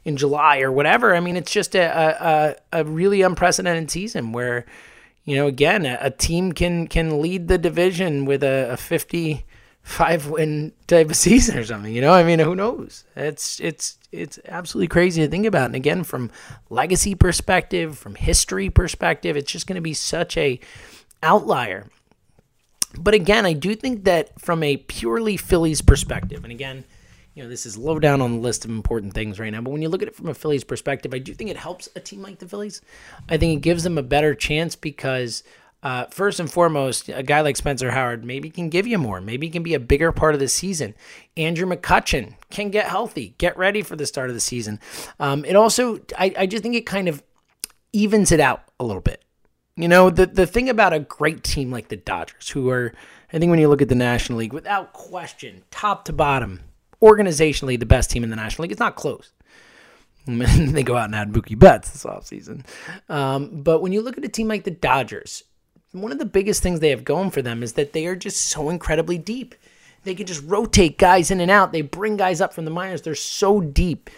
in 0.09 0.17
July 0.17 0.61
or 0.61 0.73
whatever. 0.73 1.15
I 1.15 1.21
mean, 1.21 1.37
it's 1.37 1.53
just 1.53 1.75
a 1.77 2.57
a, 2.73 2.81
a 2.81 2.85
really 2.85 3.21
unprecedented 3.21 3.91
season 3.91 4.33
where, 4.33 4.65
you 5.25 5.37
know, 5.37 5.47
again, 5.47 5.85
a, 5.85 5.99
a 6.01 6.11
team 6.11 6.53
can 6.53 6.89
can 6.89 7.21
lead 7.21 7.49
the 7.49 7.59
division 7.59 8.25
with 8.25 8.43
a, 8.43 8.71
a 8.73 8.77
55 9.89 10.29
win 10.29 10.73
type 10.87 11.09
of 11.11 11.17
season 11.29 11.59
or 11.59 11.65
something. 11.65 11.95
You 11.95 12.03
know, 12.03 12.13
I 12.13 12.23
mean, 12.23 12.39
who 12.39 12.55
knows? 12.55 13.05
It's 13.17 13.59
it's 13.61 13.99
it's 14.13 14.39
absolutely 14.47 14.89
crazy 14.89 15.23
to 15.23 15.29
think 15.29 15.47
about. 15.47 15.67
And 15.67 15.75
again, 15.75 16.05
from 16.05 16.31
legacy 16.71 17.15
perspective, 17.15 17.99
from 17.99 18.15
history 18.15 18.71
perspective, 18.71 19.37
it's 19.37 19.51
just 19.51 19.67
going 19.67 19.77
to 19.77 19.83
be 19.83 19.95
such 19.95 20.37
a 20.37 20.61
outlier. 21.23 21.91
But 22.99 23.15
again, 23.15 23.45
I 23.45 23.53
do 23.53 23.75
think 23.75 24.05
that 24.05 24.41
from 24.41 24.63
a 24.63 24.77
purely 24.77 25.37
Phillies 25.37 25.83
perspective, 25.83 26.43
and 26.45 26.53
again, 26.53 26.85
you 27.35 27.43
know, 27.43 27.49
this 27.49 27.67
is 27.67 27.77
low 27.77 27.99
down 27.99 28.21
on 28.21 28.33
the 28.33 28.39
list 28.39 28.65
of 28.65 28.71
important 28.71 29.15
things 29.15 29.39
right 29.39 29.51
now. 29.51 29.61
But 29.61 29.71
when 29.71 29.83
you 29.83 29.89
look 29.89 30.03
at 30.03 30.09
it 30.09 30.17
from 30.17 30.29
a 30.29 30.35
Phillies 30.35 30.65
perspective, 30.65 31.15
I 31.15 31.19
do 31.19 31.35
think 31.35 31.51
it 31.51 31.57
helps 31.57 31.89
a 31.95 32.01
team 32.01 32.23
like 32.23 32.39
the 32.39 32.49
Phillies. 32.49 32.81
I 33.29 33.37
think 33.37 33.59
it 33.59 33.63
gives 33.63 33.85
them 33.85 33.99
a 33.99 34.03
better 34.03 34.35
chance 34.35 34.75
because, 34.75 35.45
uh, 35.83 36.07
first 36.07 36.41
and 36.41 36.51
foremost, 36.51 37.09
a 37.09 37.23
guy 37.23 37.41
like 37.41 37.57
Spencer 37.57 37.91
Howard 37.93 38.25
maybe 38.25 38.51
can 38.51 38.69
give 38.69 38.87
you 38.87 38.99
more. 38.99 39.21
Maybe 39.21 39.49
can 39.49 39.63
be 39.63 39.75
a 39.75 39.81
bigger 39.81 40.11
part 40.11 40.35
of 40.35 40.41
the 40.41 40.49
season. 40.49 40.95
Andrew 41.37 41.67
McCutchen 41.69 42.35
can 42.51 42.71
get 42.71 42.89
healthy, 42.89 43.35
get 43.39 43.57
ready 43.57 43.83
for 43.83 43.95
the 43.95 44.07
start 44.07 44.29
of 44.29 44.35
the 44.35 44.41
season. 44.41 44.81
Um, 45.21 45.45
it 45.45 45.55
also, 45.55 46.01
I, 46.19 46.35
I 46.37 46.47
just 46.47 46.63
think 46.63 46.75
it 46.75 46.87
kind 46.87 47.09
of 47.09 47.23
evens 47.93 48.33
it 48.33 48.41
out 48.41 48.65
a 48.81 48.85
little 48.85 49.03
bit. 49.03 49.23
You 49.77 49.87
know, 49.87 50.11
the, 50.11 50.27
the 50.27 50.47
thing 50.47 50.69
about 50.69 50.93
a 50.93 50.99
great 50.99 51.45
team 51.45 51.71
like 51.71 51.89
the 51.89 51.97
Dodgers, 51.97 52.49
who 52.49 52.69
are, 52.71 52.93
I 53.33 53.39
think 53.39 53.51
when 53.51 53.61
you 53.61 53.69
look 53.69 53.83
at 53.83 53.89
the 53.89 53.95
National 53.95 54.41
League, 54.41 54.53
without 54.53 54.93
question, 54.93 55.63
top 55.71 56.05
to 56.07 56.13
bottom, 56.13 56.61
organizationally 57.01 57.79
the 57.79 57.87
best 57.87 58.11
team 58.11 58.25
in 58.25 58.31
the 58.31 58.37
National 58.37 58.65
League. 58.65 58.73
It's 58.73 58.81
not 58.81 58.97
close. 58.97 59.31
they 60.27 60.83
go 60.83 60.97
out 60.97 61.07
and 61.07 61.15
add 61.15 61.33
Mookie 61.33 61.59
Betts 61.59 61.91
this 61.91 62.05
offseason. 62.05 62.67
Um, 63.09 63.63
but 63.63 63.81
when 63.81 63.93
you 63.93 64.03
look 64.03 64.19
at 64.19 64.25
a 64.25 64.29
team 64.29 64.49
like 64.49 64.65
the 64.65 64.73
Dodgers, 64.73 65.45
one 65.93 66.13
of 66.13 66.19
the 66.19 66.25
biggest 66.25 66.63
things 66.63 66.81
they 66.81 66.91
have 66.91 67.05
going 67.05 67.31
for 67.31 67.43
them 67.43 67.63
is 67.63 67.75
that 67.75 67.93
they 67.93 68.07
are 68.07 68.17
just 68.17 68.47
so 68.47 68.69
incredibly 68.69 69.19
deep. 69.19 69.55
They 70.05 70.15
can 70.15 70.27
just 70.27 70.45
rotate 70.45 70.99
guys 70.99 71.31
in 71.31 71.41
and 71.41 71.51
out. 71.51 71.73
They 71.73 71.83
bring 71.83 72.17
guys 72.17 72.41
up 72.41 72.53
from 72.53 72.65
the 72.65 72.71
minors. 72.71 73.03
They're 73.03 73.15
so 73.15 73.61
deep. 73.61 74.11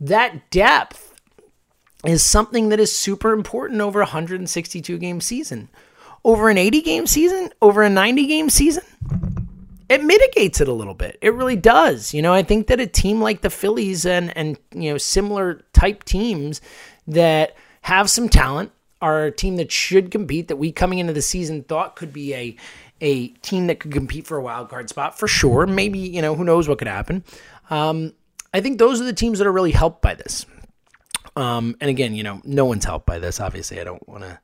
That 0.00 0.50
depth 0.50 1.14
is 2.04 2.22
something 2.22 2.68
that 2.68 2.80
is 2.80 2.94
super 2.94 3.32
important 3.32 3.80
over 3.80 4.00
a 4.00 4.04
162 4.04 4.98
game 4.98 5.20
season. 5.20 5.68
Over 6.24 6.48
an 6.48 6.58
80 6.58 6.82
game 6.82 7.06
season, 7.06 7.50
over 7.62 7.82
a 7.82 7.90
90 7.90 8.26
game 8.26 8.50
season, 8.50 8.82
it 9.88 10.02
mitigates 10.02 10.60
it 10.60 10.68
a 10.68 10.72
little 10.72 10.94
bit. 10.94 11.18
It 11.20 11.34
really 11.34 11.56
does. 11.56 12.12
You 12.12 12.22
know, 12.22 12.32
I 12.32 12.42
think 12.42 12.66
that 12.66 12.80
a 12.80 12.86
team 12.86 13.20
like 13.20 13.42
the 13.42 13.50
Phillies 13.50 14.04
and 14.04 14.36
and 14.36 14.58
you 14.74 14.90
know 14.90 14.98
similar 14.98 15.62
type 15.72 16.02
teams 16.04 16.60
that 17.06 17.54
have 17.82 18.10
some 18.10 18.28
talent 18.28 18.72
a 19.02 19.30
team 19.30 19.56
that 19.56 19.70
should 19.70 20.10
compete 20.10 20.48
that 20.48 20.56
we 20.56 20.72
coming 20.72 20.98
into 20.98 21.12
the 21.12 21.22
season 21.22 21.62
thought 21.62 21.96
could 21.96 22.12
be 22.12 22.34
a 22.34 22.56
a 23.00 23.28
team 23.28 23.66
that 23.66 23.78
could 23.78 23.92
compete 23.92 24.26
for 24.26 24.38
a 24.38 24.42
wild 24.42 24.70
card 24.70 24.88
spot 24.88 25.18
for 25.18 25.28
sure. 25.28 25.66
Maybe, 25.66 25.98
you 25.98 26.22
know, 26.22 26.34
who 26.34 26.44
knows 26.44 26.66
what 26.66 26.78
could 26.78 26.88
happen. 26.88 27.24
Um, 27.68 28.14
I 28.54 28.62
think 28.62 28.78
those 28.78 29.02
are 29.02 29.04
the 29.04 29.12
teams 29.12 29.38
that 29.38 29.46
are 29.46 29.52
really 29.52 29.72
helped 29.72 30.00
by 30.00 30.14
this. 30.14 30.46
Um, 31.36 31.76
and 31.80 31.90
again, 31.90 32.14
you 32.14 32.22
know, 32.22 32.40
no 32.44 32.64
one's 32.64 32.86
helped 32.86 33.04
by 33.04 33.18
this. 33.18 33.38
Obviously, 33.38 33.78
I 33.80 33.84
don't 33.84 34.08
want 34.08 34.22
to 34.22 34.40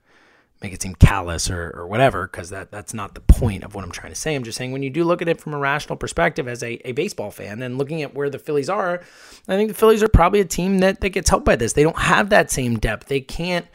make 0.60 0.74
it 0.74 0.82
seem 0.82 0.94
callous 0.94 1.50
or, 1.50 1.72
or 1.74 1.86
whatever, 1.86 2.26
because 2.26 2.50
that, 2.50 2.70
that's 2.70 2.92
not 2.92 3.14
the 3.14 3.20
point 3.22 3.64
of 3.64 3.74
what 3.74 3.84
I'm 3.84 3.90
trying 3.90 4.12
to 4.12 4.18
say. 4.18 4.34
I'm 4.34 4.44
just 4.44 4.58
saying 4.58 4.70
when 4.70 4.82
you 4.82 4.90
do 4.90 5.02
look 5.02 5.22
at 5.22 5.28
it 5.28 5.40
from 5.40 5.54
a 5.54 5.58
rational 5.58 5.96
perspective 5.96 6.46
as 6.46 6.62
a, 6.62 6.74
a 6.86 6.92
baseball 6.92 7.30
fan 7.30 7.62
and 7.62 7.78
looking 7.78 8.02
at 8.02 8.14
where 8.14 8.28
the 8.28 8.38
Phillies 8.38 8.68
are, 8.68 9.02
I 9.48 9.56
think 9.56 9.70
the 9.70 9.74
Phillies 9.74 10.02
are 10.02 10.08
probably 10.08 10.40
a 10.40 10.44
team 10.44 10.80
that, 10.80 11.00
that 11.00 11.08
gets 11.08 11.30
helped 11.30 11.46
by 11.46 11.56
this. 11.56 11.72
They 11.72 11.82
don't 11.82 11.98
have 11.98 12.28
that 12.28 12.50
same 12.50 12.78
depth. 12.78 13.08
They 13.08 13.20
can't 13.20 13.66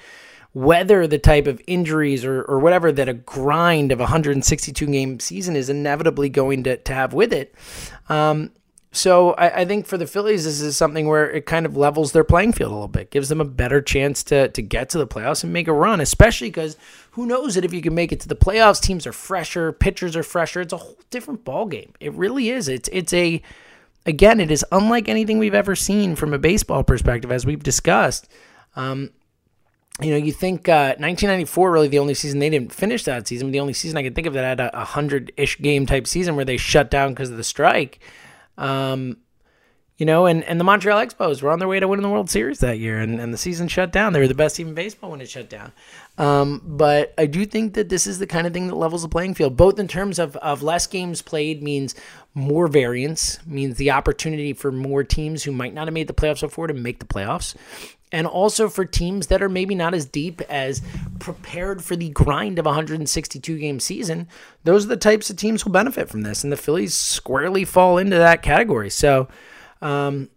weather 0.58 1.06
the 1.06 1.20
type 1.20 1.46
of 1.46 1.62
injuries 1.68 2.26
or, 2.26 2.42
or 2.42 2.58
whatever 2.58 2.92
that 2.92 3.08
a 3.08 3.14
grind 3.14 3.92
of 3.92 4.00
a 4.00 4.04
162 4.04 4.88
game 4.88 5.20
season 5.20 5.56
is 5.56 5.70
inevitably 5.70 6.30
going 6.30 6.64
to, 6.64 6.78
to 6.78 6.94
have 6.96 7.14
with 7.14 7.32
it. 7.32 7.54
Um, 8.10 8.50
so 8.92 9.34
I, 9.34 9.62
I, 9.62 9.66
think 9.66 9.86
for 9.86 10.00
the 10.00 10.08
Phillies, 10.08 10.46
this 10.46 10.60
is 10.60 10.76
something 10.76 11.08
where 11.08 11.30
it 11.30 11.46
kind 11.46 11.68
of 11.68 11.78
levels 11.78 12.12
their 12.12 12.24
playing 12.24 12.54
field 12.54 12.72
a 12.72 12.74
little 12.74 12.88
bit, 12.88 13.12
gives 13.12 13.30
them 13.30 13.40
a 13.40 13.46
better 13.46 13.82
chance 13.82 14.24
to 14.24 14.48
to 14.48 14.62
get 14.64 14.90
to 14.90 14.98
the 14.98 15.06
playoffs 15.06 15.44
and 15.44 15.54
make 15.54 15.68
a 15.68 15.74
run. 15.74 16.02
Especially 16.02 16.48
because 16.48 16.76
who 17.12 17.28
knows 17.28 17.54
that 17.54 17.66
if 17.66 17.72
you 17.72 17.82
can 17.82 17.94
make 17.94 18.12
it 18.12 18.20
to 18.22 18.28
the 18.28 18.36
playoffs, 18.36 18.82
teams 18.82 19.06
are 19.06 19.14
fresher, 19.14 19.72
pitchers 19.72 20.16
are 20.16 20.24
fresher. 20.24 20.62
It's 20.62 20.74
a 20.74 20.78
whole 20.78 20.98
different 21.12 21.44
ball 21.44 21.68
game. 21.68 21.94
It 22.00 22.14
really 22.14 22.50
is. 22.50 22.68
It's 22.68 22.90
it's 22.92 23.14
a 23.14 23.44
again, 24.08 24.40
it 24.40 24.50
is 24.50 24.66
unlike 24.72 25.08
anything 25.08 25.38
we've 25.38 25.54
ever 25.54 25.76
seen 25.76 26.16
from 26.16 26.34
a 26.34 26.40
baseball 26.40 26.84
perspective, 26.84 27.32
as 27.32 27.46
we've 27.46 27.62
discussed. 27.62 28.28
Um, 28.76 29.12
you 30.02 30.12
know, 30.12 30.18
you 30.18 30.32
think 30.32 30.70
uh, 30.70 30.96
1994 31.00 31.72
really 31.72 31.88
the 31.88 32.00
only 32.00 32.14
season 32.14 32.40
they 32.40 32.50
didn't 32.50 32.72
finish 32.72 33.04
that 33.06 33.28
season. 33.28 33.52
The 33.52 33.60
only 33.60 33.74
season 33.74 33.98
I 33.98 34.04
can 34.04 34.14
think 34.14 34.28
of 34.28 34.34
that 34.34 34.60
had 34.60 34.72
a 34.74 34.86
hundred 34.86 35.32
ish 35.38 35.60
game 35.60 35.86
type 35.86 36.06
season 36.06 36.36
where 36.36 36.46
they 36.46 36.58
shut 36.58 36.92
down 36.92 37.10
because 37.10 37.32
of 37.32 37.38
the 37.38 37.44
strike. 37.44 38.00
Um, 38.58 39.18
you 39.98 40.06
know, 40.06 40.28
and, 40.28 40.44
and 40.44 40.60
the 40.60 40.64
Montreal 40.64 41.04
Expos 41.04 41.42
were 41.42 41.50
on 41.50 41.58
their 41.58 41.68
way 41.68 41.80
to 41.80 41.88
winning 41.88 42.04
the 42.04 42.10
World 42.10 42.30
Series 42.30 42.60
that 42.60 42.78
year, 42.78 43.00
and, 43.00 43.20
and 43.20 43.34
the 43.34 43.38
season 43.38 43.68
shut 43.68 43.92
down. 43.92 44.14
They 44.14 44.20
were 44.20 44.28
the 44.28 44.36
best 44.36 44.56
team 44.56 44.68
in 44.68 44.76
baseball 44.76 45.10
when 45.10 45.22
it 45.22 45.30
shut 45.30 45.50
down. 45.50 45.72
Um, 46.20 46.62
but 46.64 47.16
I 47.18 47.26
do 47.26 47.48
think 47.48 47.74
that 47.74 47.90
this 47.90 48.06
is 48.06 48.20
the 48.20 48.28
kind 48.28 48.46
of 48.46 48.54
thing 48.54 48.68
that 48.68 48.76
levels 48.76 49.02
the 49.02 49.10
playing 49.10 49.34
field, 49.34 49.58
both 49.58 49.80
in 49.80 49.88
terms 49.88 50.20
of, 50.20 50.36
of 50.38 50.62
less 50.62 50.86
games 50.86 51.24
played 51.24 51.64
means 51.64 51.96
more 52.36 52.68
variance, 52.68 53.40
means 53.48 53.78
the 53.78 53.90
opportunity 53.90 54.54
for 54.54 54.72
more 54.72 55.04
teams 55.04 55.44
who 55.44 55.52
might 55.52 55.74
not 55.74 55.88
have 55.88 55.96
made 55.96 56.08
the 56.08 56.14
playoffs 56.14 56.42
before 56.42 56.68
to 56.68 56.76
make 56.76 57.00
the 57.00 57.06
playoffs, 57.06 57.56
and 58.12 58.26
also 58.26 58.70
for 58.70 58.86
teams 58.86 59.28
that 59.28 59.42
are 59.42 59.50
maybe 59.50 59.76
not 59.76 59.94
as 59.94 60.06
deep 60.06 60.42
as 60.42 60.82
prepared 61.20 61.84
for 61.84 61.96
the 61.96 62.10
grind 62.10 62.58
of 62.60 62.66
a 62.66 62.70
162 62.70 63.58
game 63.58 63.80
season. 63.80 64.28
Those 64.64 64.86
are 64.86 64.90
the 64.90 64.98
types 64.98 65.30
of 65.30 65.36
teams 65.36 65.62
who 65.62 65.70
benefit 65.70 66.10
from 66.10 66.22
this, 66.22 66.44
and 66.44 66.52
the 66.52 66.58
Phillies 66.58 66.94
squarely 66.94 67.66
fall 67.66 67.98
into 67.98 68.18
that 68.18 68.42
category. 68.42 68.90
So, 68.90 69.28
um, 69.82 70.30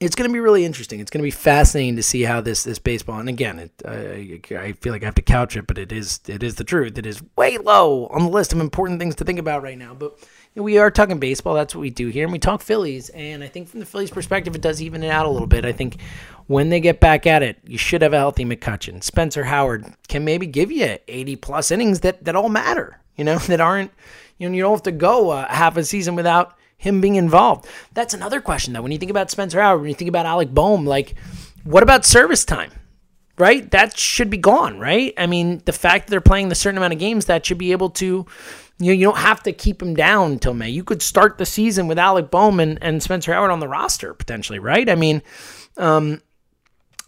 it's 0.00 0.16
going 0.16 0.28
to 0.28 0.32
be 0.32 0.40
really 0.40 0.64
interesting. 0.64 1.00
It's 1.00 1.10
going 1.10 1.20
to 1.20 1.26
be 1.26 1.30
fascinating 1.30 1.96
to 1.96 2.02
see 2.02 2.22
how 2.22 2.40
this 2.40 2.64
this 2.64 2.78
baseball. 2.78 3.20
And 3.20 3.28
again, 3.28 3.58
it, 3.58 3.72
I, 3.86 4.40
I 4.56 4.72
feel 4.72 4.92
like 4.92 5.02
I 5.02 5.06
have 5.06 5.14
to 5.16 5.22
couch 5.22 5.56
it, 5.56 5.66
but 5.66 5.78
it 5.78 5.92
is 5.92 6.20
it 6.26 6.42
is 6.42 6.56
the 6.56 6.64
truth. 6.64 6.98
It 6.98 7.06
is 7.06 7.22
way 7.36 7.58
low 7.58 8.06
on 8.08 8.22
the 8.22 8.28
list 8.28 8.52
of 8.52 8.60
important 8.60 8.98
things 8.98 9.14
to 9.16 9.24
think 9.24 9.38
about 9.38 9.62
right 9.62 9.78
now. 9.78 9.94
But 9.94 10.18
we 10.54 10.78
are 10.78 10.90
talking 10.90 11.18
baseball. 11.18 11.54
That's 11.54 11.74
what 11.74 11.80
we 11.80 11.90
do 11.90 12.08
here, 12.08 12.24
and 12.24 12.32
we 12.32 12.38
talk 12.38 12.62
Phillies. 12.62 13.08
And 13.10 13.42
I 13.42 13.48
think 13.48 13.68
from 13.68 13.80
the 13.80 13.86
Phillies' 13.86 14.10
perspective, 14.10 14.54
it 14.54 14.62
does 14.62 14.80
even 14.80 15.02
it 15.02 15.10
out 15.10 15.26
a 15.26 15.30
little 15.30 15.48
bit. 15.48 15.64
I 15.64 15.72
think 15.72 16.00
when 16.46 16.68
they 16.68 16.80
get 16.80 17.00
back 17.00 17.26
at 17.26 17.42
it, 17.42 17.58
you 17.64 17.78
should 17.78 18.02
have 18.02 18.12
a 18.12 18.18
healthy 18.18 18.44
McCutchen. 18.44 19.02
Spencer 19.02 19.44
Howard 19.44 19.84
can 20.08 20.24
maybe 20.24 20.46
give 20.46 20.70
you 20.70 20.98
80 21.08 21.36
plus 21.36 21.70
innings 21.70 22.00
that 22.00 22.24
that 22.24 22.36
all 22.36 22.48
matter. 22.48 23.00
You 23.16 23.24
know 23.24 23.38
that 23.48 23.60
aren't 23.60 23.90
you 24.38 24.48
know 24.48 24.54
you 24.54 24.62
don't 24.62 24.72
have 24.72 24.82
to 24.84 24.92
go 24.92 25.30
uh, 25.30 25.48
half 25.48 25.76
a 25.76 25.84
season 25.84 26.14
without 26.14 26.56
him 26.76 27.00
being 27.00 27.14
involved. 27.16 27.66
That's 27.94 28.14
another 28.14 28.40
question, 28.40 28.74
though. 28.74 28.82
When 28.82 28.92
you 28.92 28.98
think 28.98 29.10
about 29.10 29.30
Spencer 29.30 29.60
Howard, 29.60 29.80
when 29.80 29.88
you 29.88 29.94
think 29.94 30.08
about 30.08 30.26
Alec 30.26 30.52
Bohm, 30.52 30.84
like, 30.84 31.14
what 31.64 31.82
about 31.82 32.04
service 32.04 32.44
time? 32.44 32.70
Right? 33.36 33.68
That 33.72 33.98
should 33.98 34.30
be 34.30 34.36
gone, 34.36 34.78
right? 34.78 35.12
I 35.18 35.26
mean, 35.26 35.60
the 35.64 35.72
fact 35.72 36.06
that 36.06 36.10
they're 36.12 36.20
playing 36.20 36.50
the 36.50 36.54
certain 36.54 36.76
amount 36.76 36.92
of 36.92 37.00
games, 37.00 37.26
that 37.26 37.44
should 37.44 37.58
be 37.58 37.72
able 37.72 37.90
to, 37.90 38.26
you 38.78 38.86
know, 38.86 38.92
you 38.92 39.04
don't 39.04 39.18
have 39.18 39.42
to 39.44 39.52
keep 39.52 39.80
him 39.80 39.94
down 39.94 40.32
until 40.32 40.54
May. 40.54 40.70
You 40.70 40.84
could 40.84 41.02
start 41.02 41.38
the 41.38 41.46
season 41.46 41.86
with 41.86 41.98
Alec 41.98 42.30
Bohm 42.30 42.58
and, 42.58 42.78
and 42.82 43.02
Spencer 43.02 43.32
Howard 43.32 43.50
on 43.50 43.60
the 43.60 43.68
roster, 43.68 44.14
potentially, 44.14 44.58
right? 44.58 44.88
I 44.88 44.96
mean, 44.96 45.22
um, 45.76 46.20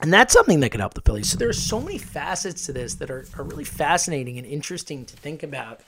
and 0.00 0.12
that's 0.12 0.33
something 0.33 0.61
that 0.61 0.70
could 0.70 0.81
help 0.81 0.94
the 0.94 1.00
Phillies. 1.00 1.31
So 1.31 1.38
there 1.38 1.48
are 1.48 1.55
so 1.55 1.81
many 1.81 1.98
facets 1.98 2.66
to 2.66 2.72
this 2.72 2.94
that 2.96 3.11
are, 3.11 3.24
are 3.37 3.44
really 3.44 3.64
fascinating 3.64 4.38
and 4.38 4.46
interesting 4.46 5.05
to 5.07 5.16
think 5.16 5.42
about 5.42 5.81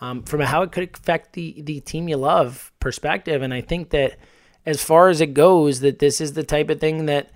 um, 0.00 0.22
from 0.22 0.40
how 0.40 0.62
it 0.62 0.72
could 0.72 0.88
affect 0.94 1.34
the 1.34 1.60
the 1.62 1.80
team 1.80 2.08
you 2.08 2.16
love 2.16 2.72
perspective. 2.80 3.42
And 3.42 3.52
I 3.52 3.60
think 3.60 3.90
that 3.90 4.16
as 4.64 4.82
far 4.82 5.08
as 5.08 5.20
it 5.20 5.34
goes, 5.34 5.80
that 5.80 5.98
this 5.98 6.20
is 6.20 6.32
the 6.32 6.42
type 6.42 6.70
of 6.70 6.80
thing 6.80 7.06
that 7.06 7.30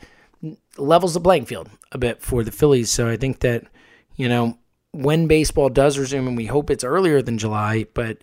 levels 0.77 1.15
the 1.15 1.21
playing 1.21 1.45
field 1.45 1.69
a 1.93 1.99
bit 1.99 2.23
for 2.23 2.43
the 2.43 2.53
Phillies. 2.53 2.91
So 2.91 3.09
I 3.09 3.17
think 3.17 3.41
that 3.41 3.65
you 4.17 4.29
know 4.29 4.59
when 4.95 5.27
baseball 5.27 5.69
does 5.69 5.99
resume, 5.99 6.29
and 6.29 6.37
we 6.37 6.47
hope 6.47 6.71
it's 6.71 6.85
earlier 6.85 7.21
than 7.21 7.39
July, 7.39 7.87
but 7.95 8.19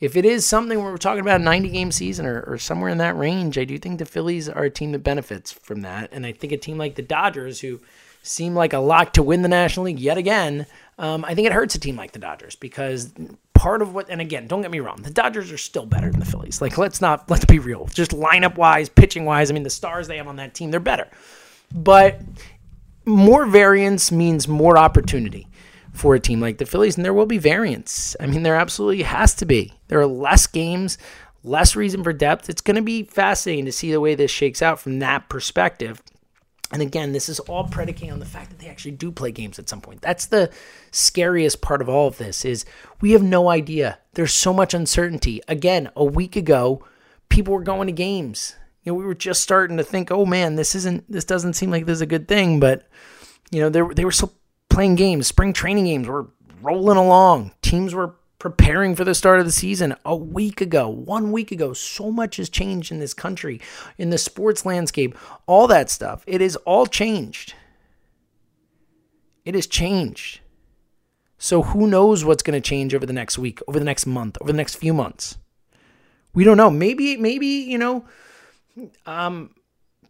if 0.00 0.16
it 0.16 0.24
is 0.24 0.44
something 0.44 0.82
where 0.82 0.90
we're 0.90 0.98
talking 0.98 1.20
about 1.20 1.40
a 1.40 1.44
90 1.44 1.68
game 1.70 1.92
season 1.92 2.26
or, 2.26 2.42
or 2.42 2.58
somewhere 2.58 2.90
in 2.90 2.98
that 2.98 3.16
range, 3.16 3.58
I 3.58 3.64
do 3.64 3.78
think 3.78 3.98
the 3.98 4.04
Phillies 4.04 4.48
are 4.48 4.64
a 4.64 4.70
team 4.70 4.92
that 4.92 5.00
benefits 5.00 5.52
from 5.52 5.82
that. 5.82 6.10
And 6.12 6.26
I 6.26 6.32
think 6.32 6.52
a 6.52 6.56
team 6.56 6.78
like 6.78 6.96
the 6.96 7.02
Dodgers, 7.02 7.60
who 7.60 7.80
seem 8.22 8.54
like 8.54 8.72
a 8.72 8.78
lock 8.78 9.12
to 9.14 9.22
win 9.22 9.42
the 9.42 9.48
National 9.48 9.86
League 9.86 10.00
yet 10.00 10.18
again, 10.18 10.66
um, 10.98 11.24
I 11.24 11.34
think 11.34 11.46
it 11.46 11.52
hurts 11.52 11.74
a 11.74 11.80
team 11.80 11.96
like 11.96 12.12
the 12.12 12.18
Dodgers 12.18 12.56
because 12.56 13.12
part 13.52 13.82
of 13.82 13.94
what, 13.94 14.10
and 14.10 14.20
again, 14.20 14.46
don't 14.46 14.62
get 14.62 14.70
me 14.70 14.80
wrong, 14.80 15.02
the 15.02 15.10
Dodgers 15.10 15.52
are 15.52 15.58
still 15.58 15.86
better 15.86 16.10
than 16.10 16.20
the 16.20 16.26
Phillies. 16.26 16.60
Like, 16.60 16.76
let's 16.76 17.00
not, 17.00 17.30
let's 17.30 17.44
be 17.44 17.58
real. 17.58 17.86
Just 17.86 18.10
lineup 18.10 18.56
wise, 18.56 18.88
pitching 18.88 19.24
wise, 19.24 19.50
I 19.50 19.54
mean, 19.54 19.62
the 19.62 19.70
stars 19.70 20.08
they 20.08 20.16
have 20.16 20.28
on 20.28 20.36
that 20.36 20.54
team, 20.54 20.70
they're 20.70 20.80
better. 20.80 21.08
But 21.72 22.20
more 23.06 23.46
variance 23.46 24.10
means 24.10 24.48
more 24.48 24.78
opportunity 24.78 25.46
for 25.94 26.14
a 26.14 26.20
team 26.20 26.40
like 26.40 26.58
the 26.58 26.66
Phillies, 26.66 26.96
and 26.96 27.04
there 27.04 27.14
will 27.14 27.24
be 27.24 27.38
variance. 27.38 28.16
I 28.18 28.26
mean, 28.26 28.42
there 28.42 28.56
absolutely 28.56 29.04
has 29.04 29.32
to 29.36 29.46
be. 29.46 29.72
There 29.88 30.00
are 30.00 30.06
less 30.06 30.46
games, 30.48 30.98
less 31.44 31.76
reason 31.76 32.02
for 32.02 32.12
depth. 32.12 32.50
It's 32.50 32.60
going 32.60 32.76
to 32.76 32.82
be 32.82 33.04
fascinating 33.04 33.64
to 33.66 33.72
see 33.72 33.92
the 33.92 34.00
way 34.00 34.16
this 34.16 34.30
shakes 34.30 34.60
out 34.60 34.80
from 34.80 34.98
that 34.98 35.28
perspective. 35.28 36.02
And 36.72 36.82
again, 36.82 37.12
this 37.12 37.28
is 37.28 37.38
all 37.40 37.68
predicated 37.68 38.12
on 38.12 38.18
the 38.18 38.26
fact 38.26 38.50
that 38.50 38.58
they 38.58 38.66
actually 38.66 38.92
do 38.92 39.12
play 39.12 39.30
games 39.30 39.60
at 39.60 39.68
some 39.68 39.80
point. 39.80 40.02
That's 40.02 40.26
the 40.26 40.50
scariest 40.90 41.60
part 41.60 41.80
of 41.80 41.88
all 41.88 42.08
of 42.08 42.18
this 42.18 42.44
is 42.44 42.64
we 43.00 43.12
have 43.12 43.22
no 43.22 43.48
idea. 43.48 43.98
There's 44.14 44.34
so 44.34 44.52
much 44.52 44.74
uncertainty. 44.74 45.40
Again, 45.46 45.90
a 45.94 46.04
week 46.04 46.34
ago, 46.34 46.84
people 47.28 47.54
were 47.54 47.62
going 47.62 47.86
to 47.86 47.92
games. 47.92 48.56
You 48.82 48.90
know, 48.90 48.98
we 48.98 49.04
were 49.04 49.14
just 49.14 49.42
starting 49.42 49.76
to 49.76 49.84
think, 49.84 50.10
"Oh 50.10 50.26
man, 50.26 50.56
this 50.56 50.74
isn't 50.74 51.10
this 51.10 51.24
doesn't 51.24 51.54
seem 51.54 51.70
like 51.70 51.86
this 51.86 51.98
is 51.98 52.02
a 52.02 52.06
good 52.06 52.26
thing," 52.26 52.58
but 52.58 52.88
you 53.52 53.60
know, 53.60 53.68
they 53.68 53.82
they 53.94 54.04
were 54.04 54.12
still 54.12 54.32
playing 54.74 54.96
games. 54.96 55.26
Spring 55.26 55.52
training 55.52 55.84
games 55.84 56.08
were 56.08 56.28
rolling 56.60 56.98
along. 56.98 57.52
Teams 57.62 57.94
were 57.94 58.16
preparing 58.40 58.96
for 58.96 59.04
the 59.04 59.14
start 59.14 59.38
of 59.38 59.46
the 59.46 59.52
season 59.52 59.94
a 60.04 60.16
week 60.16 60.60
ago, 60.60 60.88
one 60.88 61.32
week 61.32 61.52
ago. 61.52 61.72
So 61.72 62.10
much 62.10 62.36
has 62.36 62.48
changed 62.48 62.90
in 62.90 62.98
this 62.98 63.14
country, 63.14 63.60
in 63.98 64.10
the 64.10 64.18
sports 64.18 64.66
landscape, 64.66 65.16
all 65.46 65.66
that 65.68 65.90
stuff. 65.90 66.24
It 66.26 66.42
is 66.42 66.56
all 66.56 66.86
changed. 66.86 67.54
It 69.44 69.54
has 69.54 69.66
changed. 69.66 70.40
So 71.38 71.62
who 71.62 71.86
knows 71.86 72.24
what's 72.24 72.42
going 72.42 72.60
to 72.60 72.68
change 72.68 72.94
over 72.94 73.06
the 73.06 73.12
next 73.12 73.38
week, 73.38 73.60
over 73.68 73.78
the 73.78 73.84
next 73.84 74.06
month, 74.06 74.36
over 74.40 74.50
the 74.50 74.56
next 74.56 74.74
few 74.74 74.92
months? 74.92 75.38
We 76.34 76.42
don't 76.42 76.56
know. 76.56 76.70
Maybe, 76.70 77.16
maybe, 77.16 77.46
you 77.46 77.78
know, 77.78 78.06
um, 79.06 79.54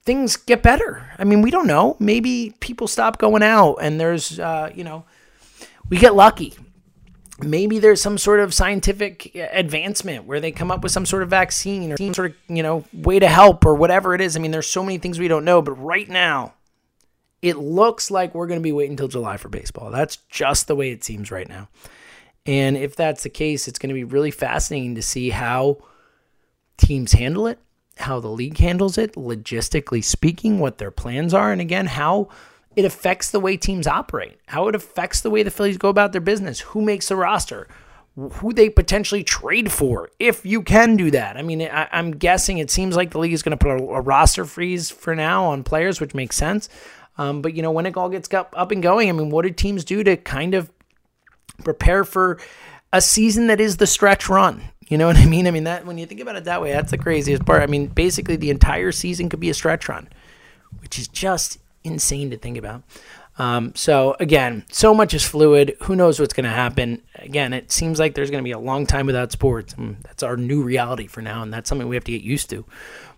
things 0.05 0.37
get 0.37 0.62
better. 0.62 1.11
I 1.19 1.25
mean, 1.25 1.43
we 1.43 1.51
don't 1.51 1.67
know. 1.67 1.97
Maybe 1.99 2.55
people 2.61 2.87
stop 2.87 3.19
going 3.19 3.43
out 3.43 3.77
and 3.77 3.99
there's, 3.99 4.38
uh, 4.38 4.71
you 4.75 4.85
know, 4.85 5.05
we 5.88 5.97
get 5.97 6.14
lucky. 6.14 6.55
Maybe 7.40 7.79
there's 7.79 8.01
some 8.01 8.17
sort 8.17 8.40
of 8.40 8.55
scientific 8.55 9.35
advancement 9.35 10.25
where 10.25 10.40
they 10.40 10.53
come 10.53 10.71
up 10.71 10.83
with 10.83 10.93
some 10.93 11.05
sort 11.05 11.23
of 11.23 11.31
vaccine 11.31 11.90
or 11.90 11.97
some 11.97 12.14
sort 12.14 12.31
of 12.31 12.37
you 12.49 12.62
know 12.62 12.85
way 12.93 13.19
to 13.19 13.27
help 13.27 13.67
or 13.67 13.75
whatever 13.75 14.14
it 14.14 14.21
is. 14.21 14.37
I 14.37 14.40
mean 14.40 14.53
there's 14.53 14.71
so 14.71 14.85
many 14.85 14.99
things 14.99 15.19
we 15.19 15.27
don't 15.27 15.45
know 15.45 15.61
but 15.61 15.73
right 15.73 16.09
now 16.09 16.55
it 17.43 17.57
looks 17.57 18.11
like 18.11 18.35
we're 18.35 18.47
going 18.47 18.61
to 18.61 18.64
be 18.64 18.73
waiting 18.73 18.93
until 18.93 19.09
july 19.09 19.37
for 19.37 19.49
baseball. 19.49 19.90
That's 19.90 20.17
just 20.29 20.69
the 20.69 20.77
way 20.77 20.90
it 20.90 21.03
seems 21.03 21.31
right 21.31 21.49
now. 21.49 21.69
And 22.47 22.77
if 22.77 22.95
that's 22.95 23.25
the 23.25 23.31
case 23.31 23.67
it's 23.67 23.81
going 23.81 23.88
to 23.88 23.95
be 23.95 24.05
really 24.05 24.31
fascinating 24.31 24.95
to 24.95 25.03
see 25.03 25.31
how 25.31 25.79
teams 26.77 27.12
handle 27.12 27.49
it 27.49 27.59
how 27.98 28.20
the 28.20 28.28
league 28.28 28.59
handles 28.59 28.98
it 28.98 29.14
logistically 29.14 30.02
speaking 30.02 30.59
what 30.59 30.78
their 30.78 30.90
plans 30.90 31.33
are 31.33 31.52
and 31.52 31.61
again 31.61 31.87
how 31.87 32.28
it 32.76 32.85
affects 32.85 33.30
the 33.30 33.40
way 33.40 33.57
teams 33.57 33.87
operate, 33.87 34.38
how 34.46 34.68
it 34.68 34.74
affects 34.74 35.20
the 35.20 35.30
way 35.30 35.42
the 35.42 35.50
Phillies 35.50 35.78
go 35.78 35.88
about 35.88 36.12
their 36.12 36.20
business, 36.20 36.61
who 36.61 36.83
makes 36.83 37.09
the 37.09 37.16
roster, 37.16 37.68
who 38.16 38.52
they 38.52 38.68
potentially 38.68 39.24
trade 39.24 39.70
for, 39.70 40.11
if 40.18 40.44
you 40.44 40.62
can 40.62 40.96
do 40.96 41.11
that. 41.11 41.37
I 41.37 41.42
mean, 41.42 41.62
I, 41.62 41.88
am 41.92 42.12
guessing 42.12 42.59
it 42.59 42.70
seems 42.70 42.96
like 42.96 43.11
the 43.11 43.18
league 43.18 43.33
is 43.33 43.42
going 43.42 43.57
to 43.57 43.62
put 43.62 43.80
a, 43.80 43.85
a, 43.85 44.00
roster 44.00 44.44
freeze 44.44 44.90
for 44.90 45.14
now 45.14 45.44
on 45.46 45.64
players, 45.64 46.00
which 46.00 46.14
makes 46.14 46.37
sense. 46.37 46.68
Um, 47.16 47.42
but, 47.42 47.54
you 47.54 47.62
know, 47.62 47.70
when 47.70 47.87
it 47.87 47.96
all 47.96 48.09
gets 48.09 48.33
up 48.33 48.70
and 48.70 48.83
going, 48.83 49.09
I 49.09 49.12
mean, 49.12 49.30
what 49.30 49.42
do 49.42 49.50
teams 49.50 49.85
do 49.85 50.02
to 50.02 50.16
kind 50.16 50.54
of 50.54 50.70
prepare 51.62 52.04
for 52.04 52.40
a 52.94 53.00
season 53.00 53.48
that 53.48 53.61
is 53.61 53.76
the 53.76 53.87
stretch 53.87 54.28
run? 54.28 54.62
You 54.87 54.98
know 54.98 55.07
what 55.09 55.16
I 55.16 55.26
mean? 55.26 55.46
I 55.46 55.50
mean, 55.50 55.64
that 55.64 55.85
when 55.85 55.98
you 55.98 56.07
think 56.07 56.20
about 56.20 56.37
it 56.37 56.44
that 56.44 56.62
way, 56.62 56.70
that's 56.70 56.92
the 56.92 56.98
craziest 56.98 57.44
part. 57.44 57.62
I 57.62 57.66
mean, 57.66 57.88
basically, 57.88 58.37
the 58.37 58.50
entire 58.50 58.92
season 58.92 59.28
could 59.28 59.40
be 59.40 59.50
a 59.50 59.54
stretch 59.54 59.88
run, 59.88 60.09
which 60.80 60.98
is 60.98 61.09
just 61.09 61.59
insane 61.83 62.30
to 62.30 62.38
think 62.38 62.57
about. 62.57 62.85
Um, 63.37 63.72
so 63.74 64.14
again, 64.20 64.64
so 64.70 64.94
much 64.94 65.12
is 65.12 65.24
fluid. 65.24 65.76
Who 65.83 65.96
knows 65.96 66.20
what's 66.20 66.33
going 66.33 66.44
to 66.44 66.50
happen? 66.50 67.02
Again, 67.16 67.52
it 67.52 67.72
seems 67.72 67.98
like 67.98 68.14
there's 68.14 68.30
going 68.30 68.44
to 68.44 68.46
be 68.46 68.52
a 68.52 68.59
long 68.61 68.87
time 68.87 69.07
without 69.07 69.33
sports. 69.33 69.74
And 69.74 69.96
that's 70.04 70.22
our 70.22 70.37
new 70.37 70.62
reality 70.62 71.09
for 71.09 71.20
now, 71.20 71.42
and 71.42 71.52
that's 71.52 71.68
something 71.68 71.88
we 71.88 71.96
have 71.96 72.04
to 72.04 72.12
get 72.12 72.22
used 72.22 72.48
to. 72.50 72.64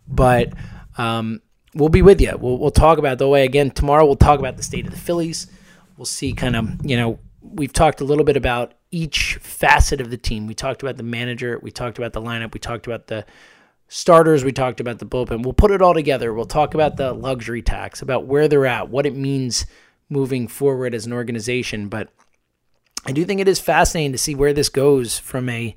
But 0.08 0.54
um, 0.96 1.42
we'll 1.74 1.90
be 1.90 2.00
with 2.00 2.20
you. 2.22 2.34
We'll, 2.40 2.56
we'll 2.56 2.70
talk 2.70 2.96
about 2.96 3.18
the 3.18 3.28
way 3.28 3.44
again 3.44 3.70
tomorrow. 3.70 4.06
We'll 4.06 4.16
talk 4.16 4.38
about 4.38 4.56
the 4.56 4.62
state 4.62 4.86
of 4.86 4.92
the 4.92 4.98
Phillies. 4.98 5.48
We'll 5.98 6.06
see 6.06 6.32
kind 6.32 6.56
of 6.56 6.86
you 6.86 6.96
know 6.96 7.18
we've 7.42 7.72
talked 7.72 8.00
a 8.00 8.04
little 8.04 8.24
bit 8.24 8.36
about 8.36 8.72
each 8.90 9.36
facet 9.36 10.00
of 10.00 10.10
the 10.10 10.16
team. 10.16 10.46
We 10.46 10.54
talked 10.54 10.82
about 10.82 10.96
the 10.96 11.02
manager. 11.02 11.58
We 11.62 11.70
talked 11.70 11.98
about 11.98 12.12
the 12.12 12.22
lineup. 12.22 12.54
We 12.54 12.60
talked 12.60 12.86
about 12.86 13.08
the 13.08 13.26
starters, 13.88 14.44
we 14.44 14.52
talked 14.52 14.80
about 14.80 14.98
the 14.98 15.06
bullpen. 15.06 15.42
We'll 15.42 15.52
put 15.52 15.70
it 15.70 15.82
all 15.82 15.94
together. 15.94 16.32
We'll 16.32 16.44
talk 16.44 16.74
about 16.74 16.96
the 16.96 17.12
luxury 17.12 17.62
tax, 17.62 18.02
about 18.02 18.26
where 18.26 18.48
they're 18.48 18.66
at, 18.66 18.88
what 18.88 19.06
it 19.06 19.14
means 19.14 19.66
moving 20.08 20.48
forward 20.48 20.94
as 20.94 21.06
an 21.06 21.12
organization. 21.12 21.88
But 21.88 22.08
I 23.04 23.12
do 23.12 23.24
think 23.24 23.40
it 23.40 23.48
is 23.48 23.60
fascinating 23.60 24.12
to 24.12 24.18
see 24.18 24.34
where 24.34 24.52
this 24.52 24.68
goes 24.68 25.18
from 25.18 25.48
a 25.48 25.76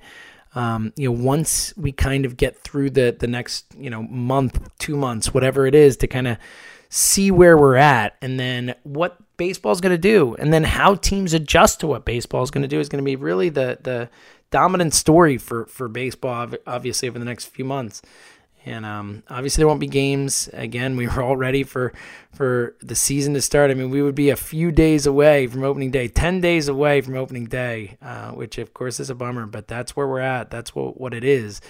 um, 0.55 0.93
you 0.95 1.07
know 1.07 1.23
once 1.23 1.75
we 1.77 1.91
kind 1.91 2.25
of 2.25 2.35
get 2.35 2.57
through 2.57 2.89
the 2.89 3.15
the 3.17 3.27
next 3.27 3.65
you 3.77 3.89
know 3.89 4.01
month, 4.03 4.59
two 4.79 4.97
months, 4.97 5.31
whatever 5.31 5.67
it 5.67 5.75
is, 5.75 5.97
to 5.97 6.07
kind 6.07 6.27
of 6.27 6.37
see 6.89 7.29
where 7.29 7.55
we're 7.55 7.75
at, 7.75 8.15
and 8.21 8.39
then 8.39 8.73
what 8.81 9.17
baseball's 9.39 9.81
going 9.81 9.95
to 9.95 9.97
do, 9.97 10.35
and 10.35 10.53
then 10.53 10.63
how 10.63 10.93
teams 10.93 11.33
adjust 11.33 11.79
to 11.79 11.87
what 11.87 12.05
baseball 12.05 12.43
is 12.43 12.51
going 12.51 12.61
to 12.61 12.67
do 12.67 12.79
is 12.79 12.89
going 12.89 13.03
to 13.03 13.05
be 13.05 13.15
really 13.15 13.49
the 13.49 13.79
the 13.81 14.09
dominant 14.51 14.93
story 14.93 15.37
for 15.37 15.65
for 15.65 15.87
baseball, 15.87 16.47
obviously 16.67 17.09
over 17.09 17.17
the 17.17 17.25
next 17.25 17.45
few 17.45 17.65
months. 17.65 18.03
And 18.65 18.85
um, 18.85 19.23
obviously 19.29 19.61
there 19.61 19.67
won't 19.67 19.79
be 19.79 19.87
games 19.87 20.49
again. 20.51 20.97
We 20.97 21.07
were 21.07 21.23
all 21.23 21.37
ready 21.37 21.63
for 21.63 21.93
for 22.33 22.75
the 22.81 22.93
season 22.93 23.33
to 23.33 23.41
start. 23.41 23.71
I 23.71 23.73
mean, 23.73 23.89
we 23.89 24.01
would 24.01 24.15
be 24.15 24.29
a 24.29 24.35
few 24.35 24.71
days 24.71 25.07
away 25.07 25.47
from 25.47 25.63
opening 25.63 25.91
day, 25.91 26.09
ten 26.09 26.41
days 26.41 26.67
away 26.67 27.01
from 27.01 27.15
opening 27.15 27.45
day, 27.45 27.97
uh, 28.01 28.31
which 28.31 28.57
of 28.57 28.73
course 28.73 28.99
is 28.99 29.09
a 29.09 29.15
bummer. 29.15 29.45
But 29.45 29.67
that's 29.67 29.95
where 29.95 30.07
we're 30.07 30.19
at. 30.19 30.51
That's 30.51 30.75
what 30.75 30.99
what 30.99 31.13
it 31.13 31.23
is. 31.23 31.61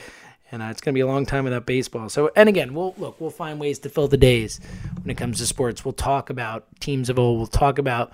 And 0.52 0.62
uh, 0.62 0.66
it's 0.68 0.82
going 0.82 0.94
to 0.94 0.98
be 0.98 1.02
a 1.02 1.08
long 1.08 1.26
time 1.26 1.44
without 1.44 1.66
baseball. 1.66 2.10
So, 2.10 2.32
and 2.36 2.50
again, 2.50 2.74
we'll 2.74 2.96
look. 2.98 3.22
We'll 3.22 3.30
find 3.30 3.60
ways 3.60 3.80
to 3.80 3.90
fill 3.90 4.08
the 4.08 4.18
days 4.18 4.60
when 5.02 5.12
it 5.12 5.18
comes 5.18 5.38
to 5.38 5.46
sports. 5.46 5.86
We'll 5.86 5.94
talk 5.94 6.30
about 6.30 6.66
teams 6.80 7.10
of 7.10 7.20
old. 7.20 7.38
We'll 7.38 7.48
talk 7.48 7.78
about 7.78 8.12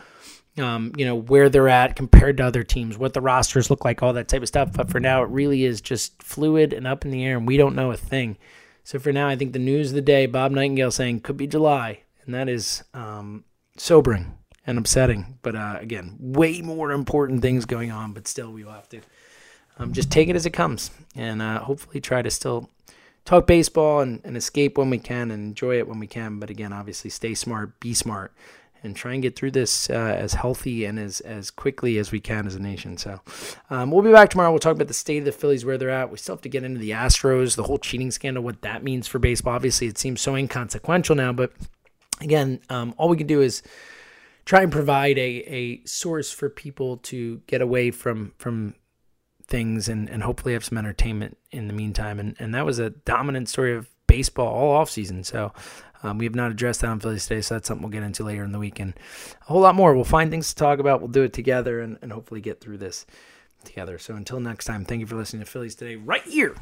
um, 0.58 0.94
you 0.96 1.06
know, 1.06 1.16
where 1.16 1.50
they're 1.50 1.70
at 1.70 1.96
compared 1.96 2.38
to 2.38 2.46
other 2.46 2.64
teams, 2.64 2.98
what 2.98 3.14
the 3.14 3.22
rosters 3.22 3.70
look 3.70 3.84
like, 3.84 4.02
all 4.02 4.14
that 4.14 4.28
type 4.28 4.42
of 4.42 4.48
stuff. 4.48 4.72
But 4.74 4.90
for 4.90 5.00
now, 5.00 5.24
it 5.24 5.30
really 5.30 5.66
is 5.66 5.82
just 5.82 6.22
fluid 6.24 6.72
and 6.74 6.88
up 6.88 7.04
in 7.04 7.12
the 7.12 7.26
air, 7.26 7.38
and 7.38 7.48
we 7.48 7.58
don't 7.58 7.76
know 7.76 7.92
a 7.92 7.98
thing. 7.98 8.38
So 8.84 9.00
for 9.00 9.12
now, 9.12 9.28
I 9.28 9.36
think 9.36 9.54
the 9.54 9.60
news 9.60 9.90
of 9.90 9.96
the 9.96 10.02
day, 10.02 10.26
Bob 10.28 10.52
Nightingale 10.52 10.92
saying 10.92 11.22
could 11.22 11.38
be 11.38 11.48
July, 11.48 12.04
and 12.26 12.34
that 12.34 12.48
is 12.48 12.84
um, 12.94 13.44
sobering 13.78 14.38
and 14.66 14.78
upsetting. 14.78 15.40
But 15.42 15.56
uh, 15.56 15.78
again, 15.82 16.16
way 16.20 16.62
more 16.62 16.92
important 16.92 17.42
things 17.42 17.66
going 17.66 17.92
on. 17.92 18.14
But 18.14 18.28
still, 18.28 18.52
we 18.52 18.64
will 18.64 18.72
have 18.72 18.90
to 18.90 19.02
um, 19.78 19.94
just 19.94 20.12
take 20.12 20.30
it 20.30 20.36
as 20.36 20.46
it 20.46 20.52
comes, 20.52 20.92
and 21.16 21.42
uh, 21.42 21.60
hopefully 21.60 22.00
try 22.00 22.22
to 22.22 22.32
still 22.32 22.70
talk 23.26 23.48
baseball 23.48 24.02
and, 24.02 24.22
and 24.24 24.38
escape 24.38 24.78
when 24.78 24.90
we 24.90 25.00
can 25.00 25.32
and 25.32 25.44
enjoy 25.44 25.78
it 25.78 25.88
when 25.88 26.00
we 26.00 26.08
can. 26.08 26.40
But 26.40 26.50
again, 26.50 26.72
obviously, 26.72 27.10
stay 27.10 27.34
smart, 27.34 27.80
be 27.80 27.94
smart, 27.94 28.34
and 28.84 28.96
try 28.96 29.14
and 29.14 29.22
get 29.22 29.36
through 29.36 29.52
this 29.52 29.90
uh, 29.90 29.94
as 29.94 30.34
healthy 30.34 30.86
and 30.86 31.00
as, 31.00 31.20
as 31.22 31.50
quickly 31.50 31.98
as 31.98 32.12
we 32.12 32.20
can 32.20 32.46
as 32.46 32.56
a 32.56 32.60
nation. 32.60 32.98
So 32.98 33.20
um, 33.70 33.92
we'll 33.92 34.04
be 34.04 34.12
back 34.12 34.30
tomorrow. 34.30 34.52
We'll 34.52 34.60
talk 34.60 34.76
about 34.76 34.88
the 34.88 34.94
state 34.94 35.20
of 35.20 35.26
the 35.26 35.32
Phillies, 35.32 35.66
where 35.66 35.78
they're 35.78 35.90
at. 35.90 36.12
We 36.12 36.18
still 36.18 36.36
have 36.36 36.44
to 36.44 36.50
get 36.50 36.64
into 36.64 36.80
the 36.80 36.92
Astros, 36.92 37.56
the 37.56 37.64
whole 37.64 37.80
cheating 37.80 38.12
scandal, 38.12 38.44
what 38.44 38.62
that 38.62 38.84
means 38.84 39.08
for 39.08 39.20
baseball. 39.20 39.56
Obviously, 39.56 39.88
it 39.88 39.98
seems 39.98 40.22
so 40.22 40.36
inconsequential 40.36 41.16
now, 41.16 41.34
but 41.34 41.52
again, 42.22 42.62
um, 42.70 42.94
all 42.98 43.10
we 43.10 43.18
can 43.18 43.28
do 43.28 43.42
is 43.42 43.64
try 44.46 44.62
and 44.62 44.72
provide 44.72 45.18
a, 45.18 45.44
a 45.48 45.84
source 45.86 46.32
for 46.32 46.50
people 46.50 46.98
to 46.98 47.42
get 47.48 47.62
away 47.62 47.92
from 47.92 48.34
from 48.38 48.76
things 49.48 49.88
and, 49.88 50.10
and 50.10 50.24
hopefully 50.24 50.54
have 50.54 50.66
some 50.66 50.78
entertainment 50.78 51.38
in 51.52 51.68
the 51.68 51.74
meantime. 51.74 52.20
And 52.20 52.36
and 52.40 52.54
that 52.54 52.66
was 52.66 52.80
a 52.80 52.90
dominant 52.90 53.50
story 53.50 53.76
of 53.76 53.90
baseball 54.08 54.48
all 54.48 54.72
off 54.72 54.90
season. 54.90 55.24
So 55.24 55.52
um, 56.04 56.18
we 56.18 56.26
have 56.26 56.36
not 56.36 56.52
addressed 56.52 56.82
that 56.82 56.90
on 56.90 57.00
Phillies 57.00 57.26
today, 57.26 57.42
so 57.42 57.56
that's 57.56 57.68
something 57.68 57.84
we'll 57.84 57.92
get 57.92 58.04
into 58.04 58.24
later 58.24 58.44
in 58.44 58.52
the 58.52 58.60
week. 58.60 58.80
And 58.80 58.94
a 59.42 59.46
whole 59.46 59.62
lot 59.62 59.76
more. 59.76 59.96
We'll 59.96 60.04
find 60.04 60.30
things 60.30 60.50
to 60.50 60.56
talk 60.56 60.80
about. 60.80 61.02
We'll 61.02 61.10
do 61.10 61.24
it 61.24 61.34
together 61.34 61.82
and, 61.82 61.98
and 62.02 62.12
hopefully 62.12 62.42
get 62.42 62.62
through 62.62 62.78
this 62.78 63.06
together. 63.64 63.98
So 63.98 64.16
until 64.16 64.40
next 64.40 64.66
time, 64.66 64.86
thank 64.86 65.00
you 65.00 65.08
for 65.08 65.16
listening 65.16 65.44
to 65.44 65.50
Phillies 65.50 65.76
Today 65.76 65.96
right 65.96 66.24
here 66.24 66.56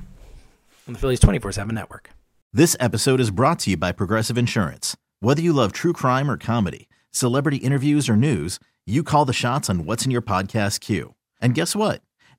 on 0.88 0.94
the 0.94 1.00
Phillies 1.00 1.20
24 1.20 1.52
7 1.52 1.74
network. 1.76 2.10
This 2.54 2.78
episode 2.80 3.20
is 3.20 3.32
brought 3.32 3.60
to 3.60 3.72
you 3.72 3.78
by 3.78 3.92
Progressive 3.92 4.38
Insurance. 4.38 4.96
Whether 5.20 5.42
you 5.42 5.54
love 5.54 5.72
true 5.72 5.94
crime 5.94 6.30
or 6.30 6.38
comedy, 6.38 6.88
celebrity 7.12 7.58
interviews 7.58 8.08
or 8.10 8.16
news, 8.16 8.60
you 8.86 9.04
call 9.04 9.26
the 9.26 9.34
shots 9.34 9.70
on 9.70 9.86
what's 9.86 10.06
in 10.06 10.12
your 10.12 10.22
podcast 10.22 10.80
queue. 10.80 11.16
And 11.42 11.56
guess 11.56 11.76
what? 11.76 12.02